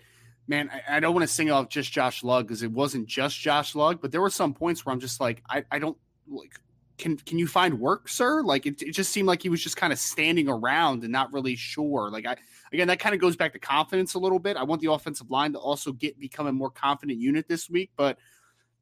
man, 0.45 0.69
I, 0.69 0.97
I 0.97 0.99
don't 0.99 1.15
want 1.15 1.25
to 1.25 1.33
sing 1.33 1.49
off 1.49 1.69
just 1.69 1.93
Josh 1.93 2.25
Lugg 2.25 2.45
because 2.45 2.61
it 2.61 2.73
wasn't 2.73 3.07
just 3.07 3.39
Josh 3.39 3.73
Lugg, 3.73 4.01
but 4.01 4.11
there 4.11 4.19
were 4.19 4.29
some 4.29 4.53
points 4.53 4.85
where 4.85 4.91
I'm 4.91 4.99
just 4.99 5.21
like, 5.21 5.43
I, 5.49 5.63
I 5.71 5.79
don't 5.79 5.97
like. 6.27 6.59
Can 6.97 7.15
can 7.15 7.39
you 7.39 7.47
find 7.47 7.79
work, 7.79 8.09
sir? 8.09 8.41
Like 8.41 8.65
it, 8.65 8.81
it 8.81 8.91
just 8.91 9.13
seemed 9.13 9.29
like 9.29 9.41
he 9.41 9.47
was 9.47 9.63
just 9.63 9.77
kind 9.77 9.93
of 9.93 9.99
standing 9.99 10.49
around 10.49 11.03
and 11.03 11.13
not 11.13 11.31
really 11.31 11.55
sure. 11.55 12.11
Like 12.11 12.25
I 12.25 12.35
again, 12.73 12.89
that 12.89 12.99
kind 12.99 13.15
of 13.15 13.21
goes 13.21 13.37
back 13.37 13.53
to 13.53 13.59
confidence 13.59 14.13
a 14.15 14.19
little 14.19 14.39
bit. 14.39 14.57
I 14.57 14.63
want 14.63 14.81
the 14.81 14.91
offensive 14.91 15.31
line 15.31 15.53
to 15.53 15.59
also 15.59 15.93
get 15.93 16.19
become 16.19 16.47
a 16.47 16.51
more 16.51 16.69
confident 16.69 17.17
unit 17.17 17.47
this 17.47 17.69
week, 17.69 17.91
but 17.95 18.17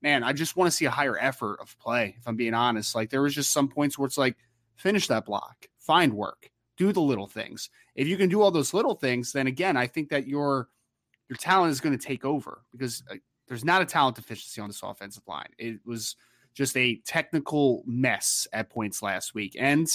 man, 0.04 0.22
I 0.24 0.34
just 0.34 0.58
want 0.58 0.70
to 0.70 0.76
see 0.76 0.86
a 0.86 0.92
higher 0.92 1.18
effort 1.18 1.60
of 1.62 1.80
play. 1.80 2.16
If 2.20 2.28
I'm 2.28 2.36
being 2.36 2.54
honest, 2.54 2.94
like 2.94 3.10
there 3.10 3.22
was 3.22 3.34
just 3.34 3.52
some 3.52 3.70
points 3.70 3.98
where 3.98 4.06
it's 4.06 4.18
like 4.18 4.36
finish 4.76 5.08
that 5.08 5.26
block, 5.26 5.68
find 5.80 6.14
work, 6.14 6.52
do 6.78 6.92
the 6.92 7.02
little 7.02 7.28
things. 7.28 7.70
If 7.96 8.08
you 8.08 8.18
can 8.18 8.30
do 8.30 8.42
all 8.42 8.52
those 8.52 8.74
little 8.74 8.96
things, 8.96 9.32
then 9.32 9.48
again, 9.48 9.78
I 9.78 9.88
think 9.88 10.10
that 10.10 10.28
your 10.28 10.68
your 11.30 11.38
talent 11.38 11.72
is 11.72 11.80
going 11.80 11.98
to 11.98 12.06
take 12.06 12.26
over 12.26 12.64
because 12.74 13.02
uh, 13.10 13.16
there's 13.48 13.64
not 13.64 13.82
a 13.82 13.86
talent 13.86 14.18
deficiency 14.18 14.60
on 14.60 14.68
this 14.68 14.84
offensive 14.84 15.24
line. 15.26 15.50
It 15.58 15.80
was 15.86 16.18
just 16.54 16.76
a 16.78 16.98
technical 17.06 17.84
mess 17.88 18.46
at 18.52 18.70
points 18.70 19.02
last 19.02 19.34
week. 19.34 19.56
And 19.58 19.88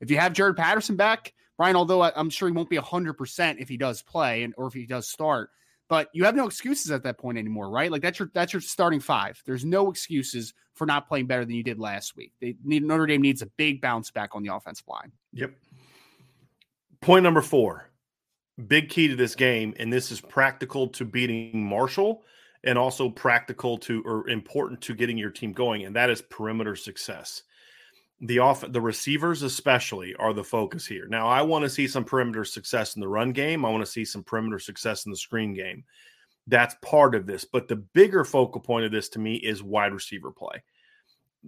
if 0.00 0.10
you 0.10 0.18
have 0.18 0.32
Jarrett 0.32 0.56
Patterson 0.56 0.96
back, 0.96 1.32
Brian, 1.56 1.76
although 1.76 2.02
I'm 2.02 2.30
sure 2.30 2.48
he 2.48 2.52
won't 2.52 2.68
be 2.68 2.76
100% 2.76 3.60
if 3.60 3.68
he 3.68 3.76
does 3.76 4.02
play 4.02 4.42
and 4.42 4.52
or 4.56 4.66
if 4.66 4.74
he 4.74 4.86
does 4.86 5.08
start, 5.08 5.50
but 5.92 6.08
you 6.14 6.24
have 6.24 6.34
no 6.34 6.46
excuses 6.46 6.90
at 6.90 7.02
that 7.02 7.18
point 7.18 7.36
anymore, 7.36 7.68
right? 7.68 7.92
Like 7.92 8.00
that's 8.00 8.18
your 8.18 8.30
that's 8.32 8.54
your 8.54 8.62
starting 8.62 8.98
five. 8.98 9.42
There's 9.44 9.62
no 9.62 9.90
excuses 9.90 10.54
for 10.72 10.86
not 10.86 11.06
playing 11.06 11.26
better 11.26 11.44
than 11.44 11.54
you 11.54 11.62
did 11.62 11.78
last 11.78 12.16
week. 12.16 12.32
They 12.40 12.56
need 12.64 12.82
Notre 12.82 13.04
Dame 13.04 13.20
needs 13.20 13.42
a 13.42 13.46
big 13.58 13.82
bounce 13.82 14.10
back 14.10 14.30
on 14.32 14.42
the 14.42 14.54
offensive 14.54 14.88
line. 14.88 15.12
Yep. 15.34 15.52
Point 17.02 17.24
number 17.24 17.42
four 17.42 17.90
big 18.68 18.88
key 18.88 19.08
to 19.08 19.16
this 19.16 19.34
game, 19.34 19.74
and 19.78 19.92
this 19.92 20.10
is 20.10 20.18
practical 20.18 20.88
to 20.88 21.04
beating 21.04 21.62
Marshall 21.62 22.22
and 22.64 22.78
also 22.78 23.10
practical 23.10 23.76
to 23.76 24.02
or 24.06 24.26
important 24.30 24.80
to 24.80 24.94
getting 24.94 25.18
your 25.18 25.28
team 25.28 25.52
going, 25.52 25.84
and 25.84 25.94
that 25.94 26.08
is 26.08 26.22
perimeter 26.22 26.74
success. 26.74 27.42
The 28.22 28.38
off 28.38 28.64
the 28.66 28.80
receivers 28.80 29.42
especially 29.42 30.14
are 30.14 30.32
the 30.32 30.44
focus 30.44 30.86
here. 30.86 31.06
Now, 31.08 31.26
I 31.26 31.42
want 31.42 31.64
to 31.64 31.68
see 31.68 31.88
some 31.88 32.04
perimeter 32.04 32.44
success 32.44 32.94
in 32.94 33.00
the 33.00 33.08
run 33.08 33.32
game. 33.32 33.64
I 33.64 33.70
want 33.70 33.84
to 33.84 33.90
see 33.90 34.04
some 34.04 34.22
perimeter 34.22 34.60
success 34.60 35.04
in 35.04 35.10
the 35.10 35.16
screen 35.16 35.54
game. 35.54 35.84
That's 36.46 36.76
part 36.82 37.14
of 37.14 37.26
this, 37.26 37.44
but 37.44 37.68
the 37.68 37.76
bigger 37.76 38.24
focal 38.24 38.60
point 38.60 38.84
of 38.84 38.92
this 38.92 39.08
to 39.10 39.18
me 39.18 39.34
is 39.36 39.62
wide 39.62 39.92
receiver 39.92 40.30
play. 40.30 40.62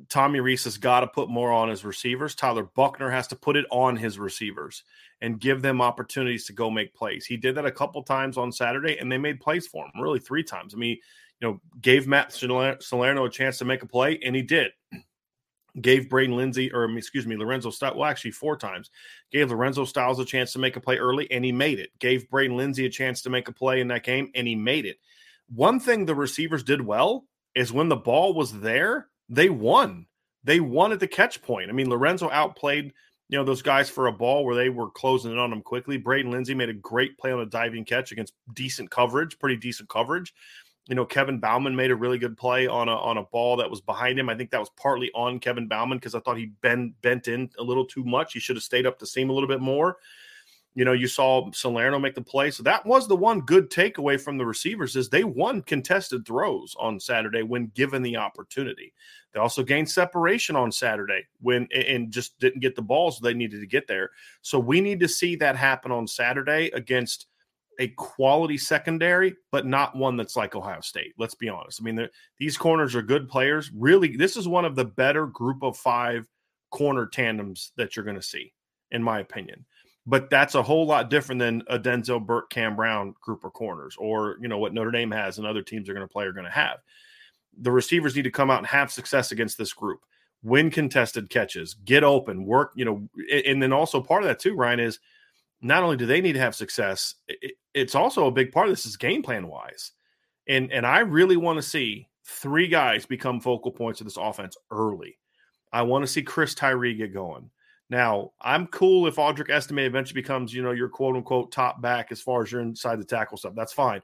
Tommy 0.09 0.41
Rees 0.41 0.65
has 0.65 0.77
got 0.77 1.01
to 1.01 1.07
put 1.07 1.29
more 1.29 1.53
on 1.53 1.69
his 1.69 1.85
receivers. 1.85 2.35
Tyler 2.35 2.65
Buchner 2.65 3.11
has 3.11 3.29
to 3.29 3.37
put 3.37 3.57
it 3.57 3.67
on 3.71 3.97
his 3.97 4.19
receivers 4.19 4.83
and 5.21 5.41
give 5.41 5.63
them 5.63 5.81
opportunities 5.81 6.45
to 6.47 6.53
go 6.53 6.71
make 6.71 6.95
plays. 6.95 7.25
He 7.25 7.37
did 7.37 7.55
that 7.55 7.67
a 7.67 7.71
couple 7.71 8.03
times 8.03 8.37
on 8.37 8.51
Saturday, 8.51 8.99
and 8.99 9.11
they 9.11 9.19
made 9.19 9.41
plays 9.41 9.69
for 9.69 9.85
him, 9.85 9.93
really 10.01 10.19
three 10.19 10.43
times. 10.43 10.75
I 10.75 10.79
mean, 10.79 10.99
you 11.41 11.49
know, 11.49 11.61
gave 11.81 12.09
Matt 12.09 12.33
Salerno 12.33 13.25
a 13.25 13.31
chance 13.31 13.59
to 13.59 13.65
make 13.65 13.83
a 13.83 13.87
play, 13.87 14.19
and 14.25 14.35
he 14.35 14.43
did. 14.43 14.73
Gave 15.81 16.09
Braden 16.09 16.37
Lenzy, 16.37 16.73
or 16.73 16.85
um, 16.85 16.97
excuse 16.97 17.27
me, 17.27 17.37
Lorenzo 17.37 17.71
Styles, 17.71 17.97
well, 17.97 18.09
actually 18.09 18.31
four 18.31 18.57
times. 18.57 18.91
Gave 19.33 19.51
Lorenzo 19.51 19.85
Styles 19.85 20.21
a 20.21 20.25
chance 20.25 20.53
to 20.53 20.59
make 20.59 20.77
a 20.77 20.81
play 20.81 20.99
early, 20.99 21.31
and 21.31 21.45
he 21.45 21.53
made 21.53 21.81
it. 21.81 21.91
Gave 21.99 22.31
Braden 22.31 22.57
Lenzy 22.57 22.87
a 22.87 22.91
chance 22.91 23.23
to 23.23 23.31
make 23.31 23.49
a 23.49 23.53
play 23.53 23.81
in 23.81 23.89
that 23.89 24.05
game, 24.05 24.31
and 24.35 24.47
he 24.47 24.55
made 24.55 24.87
it. 24.87 24.99
One 25.53 25.81
thing 25.81 26.05
the 26.05 26.15
receivers 26.15 26.63
did 26.63 26.81
well 26.81 27.25
is 27.55 27.73
when 27.73 27.89
the 27.89 27.97
ball 27.97 28.35
was 28.35 28.61
there, 28.61 29.09
they 29.29 29.49
won. 29.49 30.07
They 30.45 30.61
won 30.61 30.93
at 30.93 31.01
the 31.01 31.09
catch 31.09 31.43
point. 31.43 31.71
I 31.71 31.73
mean, 31.73 31.91
Lorenzo 31.91 32.31
outplayed 32.31 32.93
you 33.29 33.39
know 33.39 33.45
those 33.45 33.63
guys 33.63 33.89
for 33.89 34.07
a 34.07 34.13
ball 34.13 34.45
where 34.45 34.55
they 34.55 34.69
were 34.69 34.91
closing 34.91 35.33
in 35.33 35.39
on 35.39 35.51
them 35.51 35.63
quickly. 35.63 35.97
Braden 35.97 36.31
Lenzy 36.31 36.55
made 36.55 36.69
a 36.69 36.75
great 36.75 37.17
play 37.19 37.33
on 37.33 37.41
a 37.41 37.47
diving 37.47 37.85
catch 37.85 38.13
against 38.13 38.35
decent 38.53 38.91
coverage, 38.91 39.39
pretty 39.39 39.57
decent 39.57 39.89
coverage. 39.89 40.35
You 40.89 40.95
know, 40.95 41.07
Kevin 41.07 41.39
Bauman 41.39 41.75
made 41.75 41.91
a 41.91 41.97
really 41.97 42.19
good 42.19 42.37
play 42.37 42.67
on 42.67 42.89
a 42.89 42.95
on 42.95 43.17
a 43.17 43.23
ball 43.23 43.57
that 43.57 43.71
was 43.71 43.81
behind 43.81 44.19
him. 44.19 44.29
I 44.29 44.35
think 44.35 44.51
that 44.51 44.61
was 44.61 44.71
partly 44.77 45.11
on 45.15 45.41
Kevin 45.41 45.67
Bauman 45.67 45.99
because 45.99 46.15
I 46.15 46.21
thought 46.21 46.37
he 46.37 46.47
bent 46.61 47.01
bent 47.01 47.27
in 47.27 47.49
a 47.59 47.63
little 47.63 47.87
too 47.87 48.05
much. 48.05 48.35
He 48.35 48.41
should 48.41 48.57
have 48.57 48.63
stayed 48.63 48.87
up 48.87 48.99
the 48.99 49.07
seam 49.07 49.31
a 49.31 49.33
little 49.33 49.49
bit 49.49 49.61
more. 49.61 49.97
You 50.75 50.85
know, 50.85 50.93
you 50.93 51.07
saw 51.07 51.51
Salerno 51.53 52.01
make 52.01 52.17
the 52.17 52.21
play. 52.21 52.51
So 52.51 52.65
that 52.65 52.85
was 52.85 53.07
the 53.07 53.17
one 53.17 53.41
good 53.43 53.71
takeaway 53.71 54.21
from 54.21 54.39
the 54.39 54.45
receivers 54.45 54.97
is 54.97 55.09
they 55.09 55.23
won 55.23 55.63
contested 55.63 56.27
throws 56.27 56.75
on 56.81 56.99
Saturday 56.99 57.43
when 57.43 57.71
given 57.75 58.03
the 58.03 58.17
opportunity. 58.17 58.93
They 59.33 59.41
also 59.41 59.63
gained 59.63 59.89
separation 59.89 60.57
on 60.57 60.73
Saturday 60.73 61.27
when 61.41 61.69
and 61.73 62.11
just 62.11 62.39
didn't 62.41 62.61
get 62.61 62.75
the 62.75 62.83
balls 62.83 63.21
they 63.21 63.35
needed 63.35 63.61
to 63.61 63.67
get 63.67 63.87
there. 63.87 64.11
So 64.43 64.59
we 64.59 64.81
need 64.81 65.01
to 65.01 65.09
see 65.09 65.37
that 65.37 65.57
happen 65.57 65.93
on 65.93 66.09
Saturday 66.09 66.71
against 66.75 67.27
a 67.79 67.89
quality 67.89 68.59
secondary, 68.59 69.35
but 69.51 69.67
not 69.67 69.97
one 69.97 70.17
that's 70.17 70.37
like 70.37 70.55
Ohio 70.55 70.81
State. 70.81 71.15
Let's 71.19 71.35
be 71.35 71.49
honest. 71.49 71.81
I 71.81 71.85
mean, 71.85 72.09
these 72.39 72.57
corners 72.57 72.95
are 72.95 73.03
good 73.03 73.29
players. 73.29 73.71
Really, 73.75 74.17
this 74.17 74.37
is 74.37 74.47
one 74.47 74.65
of 74.65 74.77
the 74.77 74.85
better 74.85 75.27
group 75.27 75.63
of 75.63 75.77
five 75.77 76.29
corner 76.71 77.07
tandems 77.07 77.73
that 77.77 77.97
you're 77.97 78.05
going 78.05 78.17
to 78.17 78.23
see, 78.23 78.53
in 78.91 79.03
my 79.03 79.21
opinion 79.21 79.65
but 80.07 80.29
that's 80.29 80.55
a 80.55 80.63
whole 80.63 80.87
lot 80.87 81.09
different 81.09 81.39
than 81.39 81.63
a 81.69 81.79
Denzel 81.79 82.25
Burke, 82.25 82.51
Cam 82.51 82.77
Brown 82.77 83.15
group 83.21 83.45
of 83.45 83.53
corners, 83.53 83.97
or 83.99 84.37
you 84.41 84.49
know 84.49 84.59
what 84.59 84.75
Notre 84.75 84.91
Dame 84.91 85.11
has 85.11 85.39
and 85.39 85.47
other 85.47 85.63
teams 85.63 85.89
are 85.89 85.95
going 85.95 86.07
to 86.07 86.13
play 86.13 86.25
are 86.25 86.33
going 86.33 86.45
to 86.45 86.51
have. 86.51 86.79
The 87.59 87.71
receivers 87.71 88.15
need 88.15 88.23
to 88.23 88.31
come 88.31 88.51
out 88.51 88.59
and 88.59 88.67
have 88.67 88.93
success 88.93 89.33
against 89.33 89.57
this 89.57 89.73
group, 89.73 90.01
win 90.43 90.71
contested 90.71 91.31
catches, 91.31 91.75
get 91.75 92.05
open, 92.05 92.45
work. 92.45 92.73
You 92.77 92.85
know, 92.85 93.09
and 93.33 93.63
then 93.63 93.73
also 93.73 94.01
part 94.01 94.23
of 94.23 94.29
that 94.29 94.39
too, 94.39 94.55
Ryan 94.55 94.81
is 94.81 94.99
not 95.65 95.83
only 95.83 95.97
do 95.97 96.05
they 96.05 96.21
need 96.21 96.35
to 96.35 96.41
have 96.41 96.55
success, 96.55 97.15
it's 97.73 97.95
also 97.95 98.27
a 98.27 98.31
big 98.31 98.53
part 98.53 98.69
of 98.69 98.73
this 98.73 98.85
is 98.85 98.97
game 98.99 99.23
plan 99.23 99.49
wise, 99.49 99.93
and 100.47 100.71
and 100.71 100.87
I 100.87 101.01
really 101.01 101.39
want 101.39 101.57
to 101.57 101.63
see 101.63 102.07
three 102.27 102.69
guys 102.69 103.07
become 103.07 103.41
focal 103.41 103.73
points 103.73 104.01
of 104.01 104.07
this 104.07 104.19
offense 104.19 104.57
early. 104.71 105.19
I 105.73 105.83
want 105.83 106.03
to 106.05 106.07
see 106.07 106.23
Chris 106.23 106.55
Tyree 106.55 106.95
get 106.95 107.15
going. 107.15 107.51
Now, 107.91 108.33
I'm 108.41 108.67
cool 108.69 109.07
if 109.07 109.17
Audric 109.17 109.51
Estime 109.51 109.81
eventually 109.81 110.21
becomes, 110.21 110.53
you 110.53 110.63
know, 110.63 110.73
your 110.73 110.89
quote 110.89 111.17
unquote 111.17 111.51
top 111.51 111.81
back 111.81 112.13
as 112.13 112.21
far 112.21 112.43
as 112.43 112.53
you're 112.53 112.61
inside 112.61 113.01
the 113.01 113.05
tackle 113.05 113.39
stuff. 113.39 113.55
That's 113.57 113.73
fine. 113.73 114.03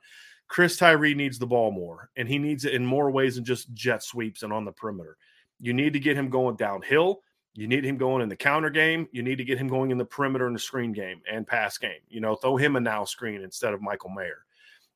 Chris 0.48 0.76
Tyree 0.76 1.14
needs 1.14 1.38
the 1.38 1.46
ball 1.46 1.70
more, 1.70 2.10
and 2.16 2.26
he 2.26 2.38
needs 2.38 2.64
it 2.64 2.74
in 2.74 2.84
more 2.84 3.10
ways 3.10 3.36
than 3.36 3.44
just 3.44 3.72
jet 3.74 4.02
sweeps 4.02 4.42
and 4.42 4.52
on 4.52 4.64
the 4.64 4.72
perimeter. 4.72 5.16
You 5.60 5.74
need 5.74 5.92
to 5.92 6.00
get 6.00 6.16
him 6.16 6.30
going 6.30 6.56
downhill. 6.56 7.20
You 7.60 7.68
need 7.68 7.84
him 7.84 7.98
going 7.98 8.22
in 8.22 8.30
the 8.30 8.36
counter 8.36 8.70
game. 8.70 9.06
You 9.12 9.22
need 9.22 9.36
to 9.36 9.44
get 9.44 9.58
him 9.58 9.68
going 9.68 9.90
in 9.90 9.98
the 9.98 10.04
perimeter 10.06 10.46
and 10.46 10.56
the 10.56 10.60
screen 10.60 10.92
game 10.92 11.20
and 11.30 11.46
pass 11.46 11.76
game. 11.76 12.00
You 12.08 12.22
know, 12.22 12.34
throw 12.34 12.56
him 12.56 12.74
a 12.74 12.80
now 12.80 13.04
screen 13.04 13.42
instead 13.42 13.74
of 13.74 13.82
Michael 13.82 14.08
Mayer. 14.08 14.46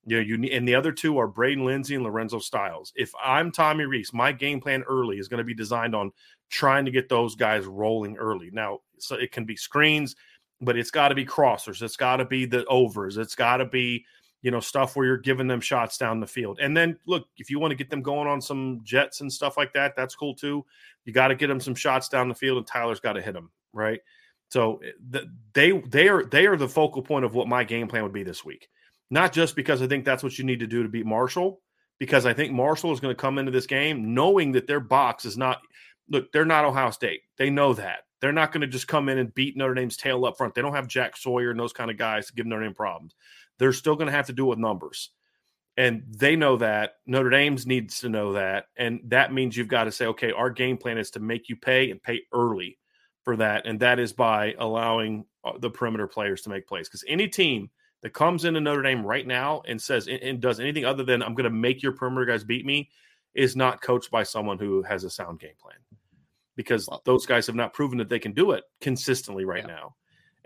You 0.06 0.16
know, 0.16 0.22
you 0.22 0.48
and 0.50 0.66
the 0.66 0.74
other 0.74 0.90
two 0.90 1.18
are 1.18 1.26
Braden 1.26 1.62
Lenzy 1.62 1.94
and 1.94 2.04
Lorenzo 2.04 2.38
Styles. 2.38 2.90
If 2.96 3.12
I'm 3.22 3.52
Tommy 3.52 3.84
Rees, 3.84 4.14
my 4.14 4.32
game 4.32 4.62
plan 4.62 4.82
early 4.84 5.18
is 5.18 5.28
going 5.28 5.38
to 5.38 5.44
be 5.44 5.52
designed 5.52 5.94
on 5.94 6.10
trying 6.48 6.86
to 6.86 6.90
get 6.90 7.10
those 7.10 7.34
guys 7.34 7.66
rolling 7.66 8.16
early. 8.16 8.48
Now, 8.50 8.78
so 8.98 9.16
it 9.16 9.30
can 9.30 9.44
be 9.44 9.56
screens, 9.56 10.16
but 10.62 10.78
it's 10.78 10.90
got 10.90 11.08
to 11.08 11.14
be 11.14 11.26
crossers. 11.26 11.82
It's 11.82 11.96
got 11.96 12.16
to 12.16 12.24
be 12.24 12.46
the 12.46 12.64
overs. 12.64 13.18
It's 13.18 13.34
got 13.34 13.58
to 13.58 13.66
be, 13.66 14.06
you 14.44 14.50
know, 14.50 14.60
stuff 14.60 14.94
where 14.94 15.06
you're 15.06 15.16
giving 15.16 15.46
them 15.46 15.60
shots 15.60 15.96
down 15.96 16.20
the 16.20 16.26
field. 16.26 16.58
And 16.60 16.76
then 16.76 16.98
look, 17.06 17.26
if 17.38 17.48
you 17.48 17.58
want 17.58 17.70
to 17.70 17.76
get 17.76 17.88
them 17.88 18.02
going 18.02 18.28
on 18.28 18.42
some 18.42 18.82
jets 18.84 19.22
and 19.22 19.32
stuff 19.32 19.56
like 19.56 19.72
that, 19.72 19.96
that's 19.96 20.14
cool 20.14 20.34
too. 20.34 20.66
You 21.06 21.14
got 21.14 21.28
to 21.28 21.34
get 21.34 21.46
them 21.46 21.60
some 21.60 21.74
shots 21.74 22.10
down 22.10 22.28
the 22.28 22.34
field, 22.34 22.58
and 22.58 22.66
Tyler's 22.66 23.00
got 23.00 23.14
to 23.14 23.22
hit 23.22 23.32
them 23.32 23.50
right. 23.72 24.00
So 24.50 24.82
eh, 24.84 25.20
they 25.54 25.72
they 25.88 26.08
are 26.08 26.24
they 26.26 26.46
are 26.46 26.58
the 26.58 26.68
focal 26.68 27.00
point 27.00 27.24
of 27.24 27.32
what 27.34 27.48
my 27.48 27.64
game 27.64 27.88
plan 27.88 28.02
would 28.02 28.12
be 28.12 28.22
this 28.22 28.44
week. 28.44 28.68
Not 29.10 29.32
just 29.32 29.56
because 29.56 29.80
I 29.80 29.86
think 29.86 30.04
that's 30.04 30.22
what 30.22 30.38
you 30.38 30.44
need 30.44 30.60
to 30.60 30.66
do 30.66 30.82
to 30.82 30.90
beat 30.90 31.06
Marshall, 31.06 31.62
because 31.98 32.26
I 32.26 32.34
think 32.34 32.52
Marshall 32.52 32.92
is 32.92 33.00
going 33.00 33.14
to 33.14 33.20
come 33.20 33.38
into 33.38 33.50
this 33.50 33.66
game 33.66 34.12
knowing 34.12 34.52
that 34.52 34.66
their 34.66 34.80
box 34.80 35.24
is 35.24 35.38
not 35.38 35.62
look, 36.10 36.30
they're 36.32 36.44
not 36.44 36.66
Ohio 36.66 36.90
State. 36.90 37.22
They 37.38 37.48
know 37.48 37.72
that. 37.72 38.00
They're 38.20 38.32
not 38.32 38.52
going 38.52 38.62
to 38.62 38.66
just 38.66 38.88
come 38.88 39.08
in 39.08 39.18
and 39.18 39.34
beat 39.34 39.56
Notre 39.56 39.74
Dame's 39.74 39.96
tail 39.96 40.24
up 40.24 40.36
front. 40.36 40.54
They 40.54 40.62
don't 40.62 40.74
have 40.74 40.86
Jack 40.86 41.16
Sawyer 41.16 41.50
and 41.50 41.60
those 41.60 41.72
kind 41.72 41.90
of 41.90 41.96
guys 41.96 42.26
to 42.26 42.34
give 42.34 42.46
Notre 42.46 42.62
Dame 42.64 42.74
problems. 42.74 43.14
They're 43.58 43.72
still 43.72 43.96
going 43.96 44.06
to 44.06 44.12
have 44.12 44.26
to 44.26 44.32
do 44.32 44.46
with 44.46 44.58
numbers. 44.58 45.10
And 45.76 46.04
they 46.06 46.36
know 46.36 46.56
that. 46.58 46.94
Notre 47.06 47.30
Dame 47.30 47.56
needs 47.66 48.00
to 48.00 48.08
know 48.08 48.34
that. 48.34 48.66
And 48.76 49.00
that 49.06 49.32
means 49.32 49.56
you've 49.56 49.68
got 49.68 49.84
to 49.84 49.92
say, 49.92 50.06
okay, 50.06 50.30
our 50.30 50.50
game 50.50 50.76
plan 50.76 50.98
is 50.98 51.10
to 51.12 51.20
make 51.20 51.48
you 51.48 51.56
pay 51.56 51.90
and 51.90 52.02
pay 52.02 52.22
early 52.32 52.78
for 53.24 53.36
that. 53.36 53.66
And 53.66 53.80
that 53.80 53.98
is 53.98 54.12
by 54.12 54.54
allowing 54.58 55.24
uh, 55.44 55.58
the 55.58 55.70
perimeter 55.70 56.06
players 56.06 56.42
to 56.42 56.50
make 56.50 56.68
plays. 56.68 56.88
Because 56.88 57.04
any 57.08 57.26
team 57.26 57.70
that 58.02 58.12
comes 58.12 58.44
into 58.44 58.60
Notre 58.60 58.82
Dame 58.82 59.04
right 59.04 59.26
now 59.26 59.62
and 59.66 59.80
says 59.80 60.06
and 60.08 60.40
does 60.40 60.60
anything 60.60 60.84
other 60.84 61.02
than 61.02 61.22
I'm 61.22 61.34
going 61.34 61.44
to 61.44 61.50
make 61.50 61.82
your 61.82 61.92
perimeter 61.92 62.26
guys 62.26 62.44
beat 62.44 62.66
me 62.66 62.90
is 63.34 63.56
not 63.56 63.82
coached 63.82 64.10
by 64.10 64.22
someone 64.22 64.58
who 64.58 64.82
has 64.82 65.02
a 65.04 65.10
sound 65.10 65.40
game 65.40 65.54
plan 65.60 65.76
because 66.56 66.88
those 67.04 67.26
guys 67.26 67.46
have 67.46 67.56
not 67.56 67.72
proven 67.72 67.98
that 67.98 68.08
they 68.08 68.18
can 68.18 68.32
do 68.32 68.52
it 68.52 68.64
consistently 68.80 69.44
right 69.44 69.64
yeah. 69.66 69.74
now. 69.74 69.94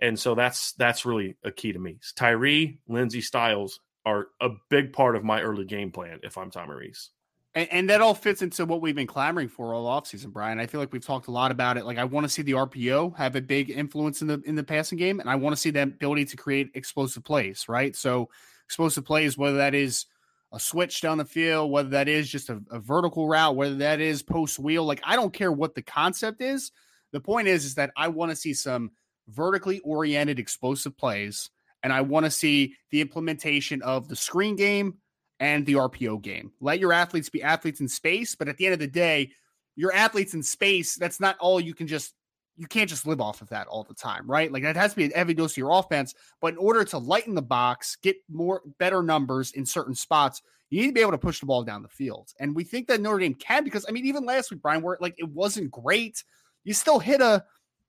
And 0.00 0.18
so 0.18 0.34
that's 0.34 0.72
that's 0.72 1.04
really 1.04 1.36
a 1.44 1.50
key 1.50 1.72
to 1.72 1.78
me. 1.78 1.98
Tyree, 2.14 2.80
Lenzy 2.88 3.20
Styles 3.20 3.80
are 4.06 4.28
a 4.40 4.50
big 4.70 4.92
part 4.92 5.16
of 5.16 5.24
my 5.24 5.40
early 5.42 5.64
game 5.64 5.90
plan 5.90 6.20
if 6.22 6.38
I'm 6.38 6.50
Tommy 6.50 6.74
Rees. 6.74 7.10
And, 7.54 7.68
and, 7.72 7.90
that 7.90 8.00
all 8.00 8.14
fits 8.14 8.42
into 8.42 8.64
what 8.66 8.80
we've 8.80 8.94
been 8.94 9.06
clamoring 9.06 9.48
for 9.48 9.74
all 9.74 9.86
offseason, 9.86 10.32
Brian. 10.32 10.60
I 10.60 10.66
feel 10.66 10.80
like 10.80 10.92
we've 10.92 11.04
talked 11.04 11.28
a 11.28 11.32
lot 11.32 11.50
about 11.50 11.76
it. 11.76 11.84
Like 11.84 11.98
I 11.98 12.04
want 12.04 12.24
to 12.24 12.28
see 12.28 12.42
the 12.42 12.52
RPO 12.52 13.16
have 13.16 13.36
a 13.36 13.40
big 13.40 13.70
influence 13.70 14.22
in 14.22 14.28
the 14.28 14.40
in 14.44 14.54
the 14.54 14.62
passing 14.62 14.98
game, 14.98 15.18
and 15.18 15.28
I 15.28 15.34
want 15.34 15.56
to 15.56 15.60
see 15.60 15.70
that 15.70 15.88
ability 15.88 16.26
to 16.26 16.36
create 16.36 16.70
explosive 16.74 17.24
plays, 17.24 17.68
right? 17.68 17.96
So 17.96 18.28
explosive 18.64 19.04
plays, 19.04 19.36
whether 19.36 19.56
that 19.56 19.74
is 19.74 20.06
a 20.52 20.60
switch 20.60 21.00
down 21.00 21.18
the 21.18 21.24
field, 21.24 21.70
whether 21.70 21.90
that 21.90 22.08
is 22.08 22.28
just 22.28 22.48
a, 22.48 22.62
a 22.70 22.78
vertical 22.78 23.28
route, 23.28 23.56
whether 23.56 23.76
that 23.76 24.00
is 24.00 24.22
post 24.22 24.58
wheel. 24.58 24.84
Like 24.84 25.00
I 25.04 25.16
don't 25.16 25.32
care 25.32 25.52
what 25.52 25.74
the 25.74 25.82
concept 25.82 26.40
is. 26.40 26.70
The 27.12 27.20
point 27.20 27.48
is, 27.48 27.64
is 27.64 27.74
that 27.74 27.90
I 27.96 28.08
want 28.08 28.30
to 28.30 28.36
see 28.36 28.54
some 28.54 28.92
vertically 29.28 29.80
oriented 29.80 30.38
explosive 30.38 30.96
plays, 30.96 31.50
and 31.82 31.92
I 31.92 32.00
want 32.00 32.24
to 32.24 32.30
see 32.30 32.74
the 32.90 33.00
implementation 33.00 33.82
of 33.82 34.08
the 34.08 34.16
screen 34.16 34.56
game 34.56 34.98
and 35.40 35.64
the 35.64 35.74
RPO 35.74 36.22
game. 36.22 36.52
Let 36.60 36.80
your 36.80 36.92
athletes 36.92 37.28
be 37.28 37.42
athletes 37.42 37.80
in 37.80 37.88
space, 37.88 38.34
but 38.34 38.48
at 38.48 38.56
the 38.56 38.66
end 38.66 38.74
of 38.74 38.80
the 38.80 38.86
day, 38.86 39.30
your 39.76 39.92
athletes 39.94 40.34
in 40.34 40.42
space, 40.42 40.96
that's 40.96 41.20
not 41.20 41.38
all 41.38 41.60
you 41.60 41.74
can 41.74 41.86
just 41.86 42.14
you 42.58 42.66
can't 42.66 42.90
just 42.90 43.06
live 43.06 43.20
off 43.20 43.40
of 43.40 43.48
that 43.50 43.68
all 43.68 43.84
the 43.84 43.94
time, 43.94 44.28
right? 44.28 44.50
Like 44.50 44.64
that 44.64 44.74
has 44.74 44.90
to 44.90 44.96
be 44.96 45.04
an 45.04 45.12
heavy 45.12 45.32
dose 45.32 45.52
of 45.52 45.58
your 45.58 45.78
offense. 45.78 46.12
But 46.40 46.54
in 46.54 46.58
order 46.58 46.84
to 46.86 46.98
lighten 46.98 47.36
the 47.36 47.42
box, 47.42 47.96
get 48.02 48.16
more 48.28 48.62
better 48.80 49.00
numbers 49.00 49.52
in 49.52 49.64
certain 49.64 49.94
spots, 49.94 50.42
you 50.68 50.80
need 50.80 50.88
to 50.88 50.92
be 50.92 51.00
able 51.00 51.12
to 51.12 51.18
push 51.18 51.38
the 51.38 51.46
ball 51.46 51.62
down 51.62 51.82
the 51.82 51.88
field. 51.88 52.30
And 52.40 52.56
we 52.56 52.64
think 52.64 52.88
that 52.88 53.00
Notre 53.00 53.20
Dame 53.20 53.34
can 53.34 53.62
because 53.62 53.86
I 53.88 53.92
mean, 53.92 54.06
even 54.06 54.26
last 54.26 54.50
week, 54.50 54.60
Brian, 54.60 54.82
where 54.82 54.98
like 55.00 55.14
it 55.18 55.28
wasn't 55.28 55.70
great, 55.70 56.24
you 56.64 56.74
still 56.74 56.98
hit 56.98 57.20
a 57.20 57.44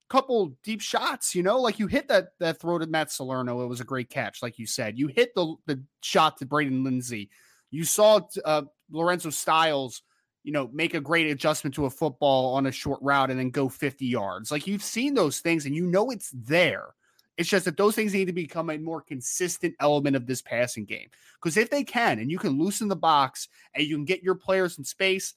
couple 0.10 0.58
deep 0.64 0.82
shots, 0.82 1.36
you 1.36 1.44
know, 1.44 1.60
like 1.60 1.80
you 1.80 1.88
hit 1.88 2.08
that 2.08 2.30
that 2.40 2.60
throw 2.60 2.80
to 2.80 2.88
Matt 2.88 3.12
Salerno. 3.12 3.62
It 3.62 3.68
was 3.68 3.82
a 3.82 3.86
great 3.86 4.10
catch, 4.10 4.42
like 4.42 4.60
you 4.60 4.66
said. 4.66 4.98
You 4.98 5.08
hit 5.08 5.34
the 5.36 5.56
the 5.66 5.84
shot 6.02 6.38
to 6.38 6.46
Braden 6.46 6.84
Lenzy. 6.84 7.30
You 7.72 7.84
saw 7.84 8.22
uh, 8.44 8.64
Lorenzo 8.92 9.30
Styles 9.30 10.02
you 10.44 10.54
know, 10.54 10.70
make 10.74 10.94
a 10.94 11.02
great 11.02 11.30
adjustment 11.30 11.76
to 11.76 11.86
a 11.86 11.90
football 11.90 12.56
on 12.56 12.66
a 12.66 12.72
short 12.72 13.00
route 13.02 13.30
and 13.30 13.40
then 13.40 13.50
go 13.50 13.70
50 13.70 14.06
yards. 14.06 14.52
Like 14.52 14.68
you've 14.68 14.84
seen 14.84 15.14
those 15.14 15.40
things 15.40 15.66
and 15.66 15.76
you 15.76 15.86
know 15.86 16.10
it's 16.10 16.32
there. 16.34 16.96
It's 17.38 17.50
just 17.50 17.66
that 17.66 17.78
those 17.78 17.96
things 17.96 18.14
need 18.14 18.26
to 18.26 18.34
become 18.34 18.70
a 18.70 18.78
more 18.78 19.02
consistent 19.02 19.76
element 19.80 20.16
of 20.16 20.26
this 20.26 20.42
passing 20.42 20.86
game. 20.86 21.08
Because 21.36 21.56
if 21.56 21.70
they 21.70 21.84
can, 21.84 22.20
and 22.20 22.30
you 22.30 22.38
can 22.38 22.58
loosen 22.58 22.88
the 22.88 22.96
box 22.96 23.48
and 23.74 23.86
you 23.86 23.96
can 23.96 24.06
get 24.06 24.24
your 24.24 24.36
players 24.36 24.78
in 24.78 24.84
space, 24.84 25.36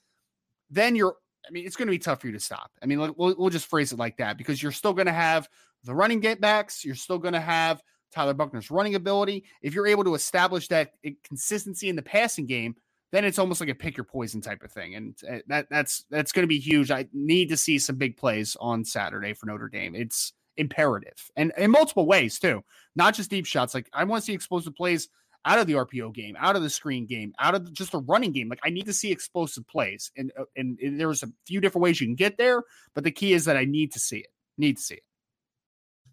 then 0.68 0.96
you're, 0.96 1.16
I 1.46 1.50
mean, 1.50 1.66
it's 1.66 1.76
going 1.76 1.88
to 1.88 1.92
be 1.92 1.98
tough 1.98 2.20
for 2.20 2.28
you 2.28 2.32
to 2.32 2.40
stop. 2.40 2.70
I 2.82 2.86
mean, 2.86 2.98
we'll, 2.98 3.34
we'll 3.36 3.50
just 3.50 3.66
phrase 3.66 3.92
it 3.92 3.98
like 3.98 4.16
that 4.18 4.38
because 4.38 4.62
you're 4.62 4.72
still 4.72 4.92
going 4.92 5.06
to 5.06 5.12
have 5.12 5.48
the 5.84 5.94
running 5.94 6.20
get 6.20 6.40
backs. 6.40 6.84
You're 6.84 6.94
still 6.94 7.18
going 7.18 7.34
to 7.34 7.40
have 7.40 7.82
Tyler 8.12 8.34
Buchner's 8.34 8.70
running 8.70 8.94
ability. 8.94 9.44
If 9.62 9.74
you're 9.74 9.86
able 9.86 10.04
to 10.04 10.14
establish 10.14 10.68
that 10.68 10.92
consistency 11.24 11.88
in 11.88 11.96
the 11.96 12.02
passing 12.02 12.46
game, 12.46 12.76
then 13.12 13.24
it's 13.24 13.38
almost 13.38 13.60
like 13.60 13.68
a 13.70 13.74
pick 13.74 13.96
your 13.96 14.04
poison 14.04 14.40
type 14.40 14.62
of 14.62 14.72
thing, 14.72 14.94
and 14.94 15.14
uh, 15.30 15.38
that 15.46 15.66
that's 15.70 16.04
that's 16.10 16.32
going 16.32 16.44
to 16.44 16.48
be 16.48 16.58
huge. 16.58 16.90
I 16.90 17.06
need 17.12 17.50
to 17.50 17.58
see 17.58 17.78
some 17.78 17.96
big 17.96 18.16
plays 18.16 18.56
on 18.58 18.84
Saturday 18.84 19.34
for 19.34 19.46
Notre 19.46 19.68
Dame. 19.68 19.94
It's 19.94 20.32
imperative, 20.56 21.30
and 21.36 21.52
in 21.58 21.70
multiple 21.70 22.06
ways 22.06 22.38
too, 22.38 22.64
not 22.96 23.14
just 23.14 23.30
deep 23.30 23.44
shots. 23.44 23.74
Like 23.74 23.88
I 23.92 24.04
want 24.04 24.22
to 24.22 24.26
see 24.26 24.32
explosive 24.32 24.74
plays 24.74 25.08
out 25.44 25.58
of 25.58 25.66
the 25.66 25.74
RPO 25.74 26.14
game, 26.14 26.36
out 26.38 26.56
of 26.56 26.62
the 26.62 26.70
screen 26.70 27.06
game, 27.06 27.34
out 27.38 27.54
of 27.54 27.72
just 27.72 27.92
the 27.92 28.00
running 28.00 28.32
game. 28.32 28.48
Like 28.48 28.60
I 28.64 28.70
need 28.70 28.86
to 28.86 28.92
see 28.92 29.10
explosive 29.10 29.66
plays, 29.66 30.10
and 30.16 30.32
uh, 30.38 30.44
and, 30.56 30.78
and 30.80 30.98
there's 30.98 31.22
a 31.22 31.32
few 31.46 31.60
different 31.60 31.82
ways 31.82 32.00
you 32.00 32.06
can 32.06 32.16
get 32.16 32.38
there, 32.38 32.62
but 32.94 33.04
the 33.04 33.10
key 33.10 33.32
is 33.32 33.44
that 33.46 33.56
I 33.56 33.64
need 33.64 33.92
to 33.92 33.98
see 33.98 34.18
it. 34.18 34.32
Need 34.58 34.76
to 34.76 34.82
see 34.82 34.94
it 34.96 35.04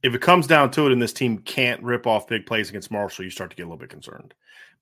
if 0.01 0.15
it 0.15 0.21
comes 0.21 0.47
down 0.47 0.71
to 0.71 0.87
it 0.87 0.93
and 0.93 1.01
this 1.01 1.13
team 1.13 1.39
can't 1.39 1.83
rip 1.83 2.07
off 2.07 2.27
big 2.27 2.45
plays 2.45 2.69
against 2.69 2.91
Marshall, 2.91 3.25
you 3.25 3.31
start 3.31 3.49
to 3.49 3.55
get 3.55 3.63
a 3.63 3.65
little 3.65 3.77
bit 3.77 3.89
concerned. 3.89 4.33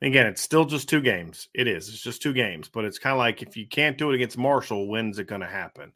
again, 0.02 0.28
it's 0.28 0.42
still 0.42 0.66
just 0.66 0.88
two 0.88 1.02
games. 1.02 1.50
It 1.54 1.68
is. 1.68 1.90
It's 1.90 2.02
just 2.02 2.22
two 2.22 2.34
games, 2.34 2.70
but 2.70 2.86
it's 2.86 3.00
kind 3.00 3.14
of 3.14 3.18
like 3.18 3.42
if 3.42 3.58
you 3.58 3.68
can't 3.68 3.98
do 3.98 4.12
it 4.12 4.16
against 4.16 4.38
Marshall, 4.38 4.88
when's 4.88 5.18
it 5.18 5.28
going 5.28 5.42
to 5.42 5.48
happen? 5.48 5.92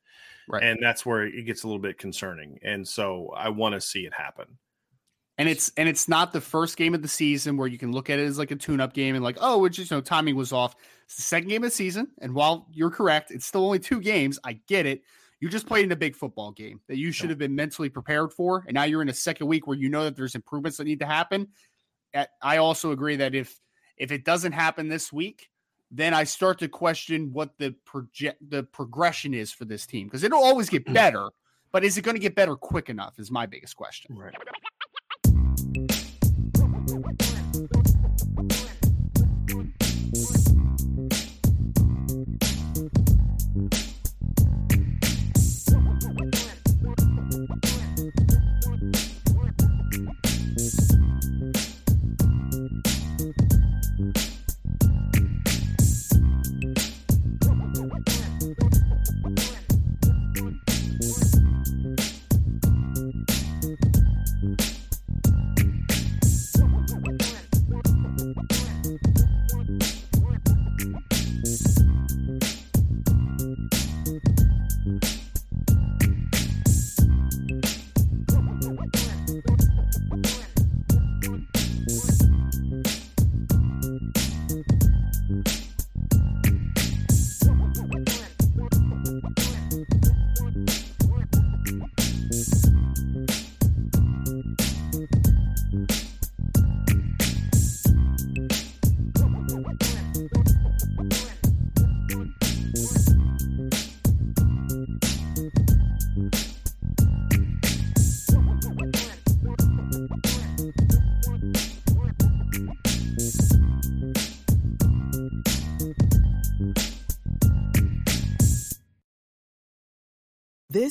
Right. 0.48 0.64
And 0.64 0.80
that's 0.82 1.06
where 1.06 1.24
it 1.24 1.46
gets 1.46 1.64
a 1.64 1.68
little 1.68 1.82
bit 1.82 2.00
concerning. 2.00 2.60
And 2.64 2.88
so 2.88 3.32
I 3.36 3.50
want 3.50 3.76
to 3.76 3.82
see 3.82 4.06
it 4.06 4.14
happen. 4.14 4.58
And 5.42 5.50
it's 5.50 5.72
and 5.76 5.90
it's 5.90 6.08
not 6.08 6.32
the 6.32 6.42
first 6.42 6.78
game 6.78 6.94
of 6.94 7.02
the 7.02 7.08
season 7.08 7.58
where 7.58 7.68
you 7.68 7.78
can 7.78 7.92
look 7.92 8.10
at 8.10 8.20
it 8.20 8.26
as 8.26 8.38
like 8.38 8.52
a 8.52 8.56
tune-up 8.56 8.94
game 8.94 9.16
and 9.16 9.24
like, 9.24 9.38
oh, 9.42 9.66
it's 9.66 9.76
just 9.76 9.92
you 9.92 9.98
know, 9.98 10.02
timing 10.02 10.36
was 10.36 10.54
off. 10.54 10.76
It's 11.06 11.16
the 11.16 11.22
second 11.24 11.50
game 11.50 11.64
of 11.64 11.70
the 11.70 11.76
season. 11.76 12.10
And 12.22 12.34
while 12.34 12.68
you're 12.72 12.92
correct, 12.92 13.32
it's 13.32 13.46
still 13.46 13.66
only 13.66 13.80
two 13.80 14.00
games. 14.02 14.40
I 14.44 14.54
get 14.68 14.86
it 14.86 15.02
you 15.42 15.50
just 15.50 15.66
played 15.66 15.84
in 15.84 15.92
a 15.92 15.96
big 15.96 16.16
football 16.16 16.52
game 16.52 16.80
that 16.88 16.98
you 16.98 17.12
should 17.12 17.30
have 17.30 17.40
been 17.40 17.56
mentally 17.56 17.90
prepared 17.90 18.32
for. 18.32 18.64
And 18.68 18.76
now 18.76 18.84
you're 18.84 19.02
in 19.02 19.10
a 19.10 19.14
second 19.14 19.48
week 19.48 19.66
where 19.66 19.76
you 19.76 19.90
know 19.90 20.04
that 20.04 20.16
there's 20.16 20.36
improvements 20.36 20.78
that 20.78 20.84
need 20.84 21.00
to 21.00 21.08
happen. 21.08 21.48
I 22.42 22.58
also 22.58 22.92
agree 22.92 23.16
that 23.18 23.34
if 23.34 23.60
if 23.98 24.12
it 24.12 24.24
doesn't 24.24 24.52
happen 24.52 24.88
this 24.88 25.12
week, 25.12 25.50
then 25.90 26.14
I 26.14 26.26
start 26.26 26.60
to 26.60 26.68
question 26.68 27.34
what 27.34 27.58
the 27.58 27.76
project 27.86 28.38
the 28.48 28.64
progression 28.64 29.34
is 29.34 29.52
for 29.52 29.66
this 29.66 29.88
team 29.88 30.08
because 30.08 30.24
it'll 30.24 30.44
always 30.44 30.70
get 30.70 30.86
better, 30.94 31.30
but 31.72 31.84
is 31.84 31.98
it 31.98 32.04
going 32.04 32.16
to 32.16 32.22
get 32.22 32.36
better 32.36 32.56
quick 32.56 32.90
enough? 32.90 33.18
Is 33.18 33.32
my 33.32 33.48
biggest 33.48 33.76
question. 33.76 34.16
Right. 34.16 34.36
Bye. 37.00 37.31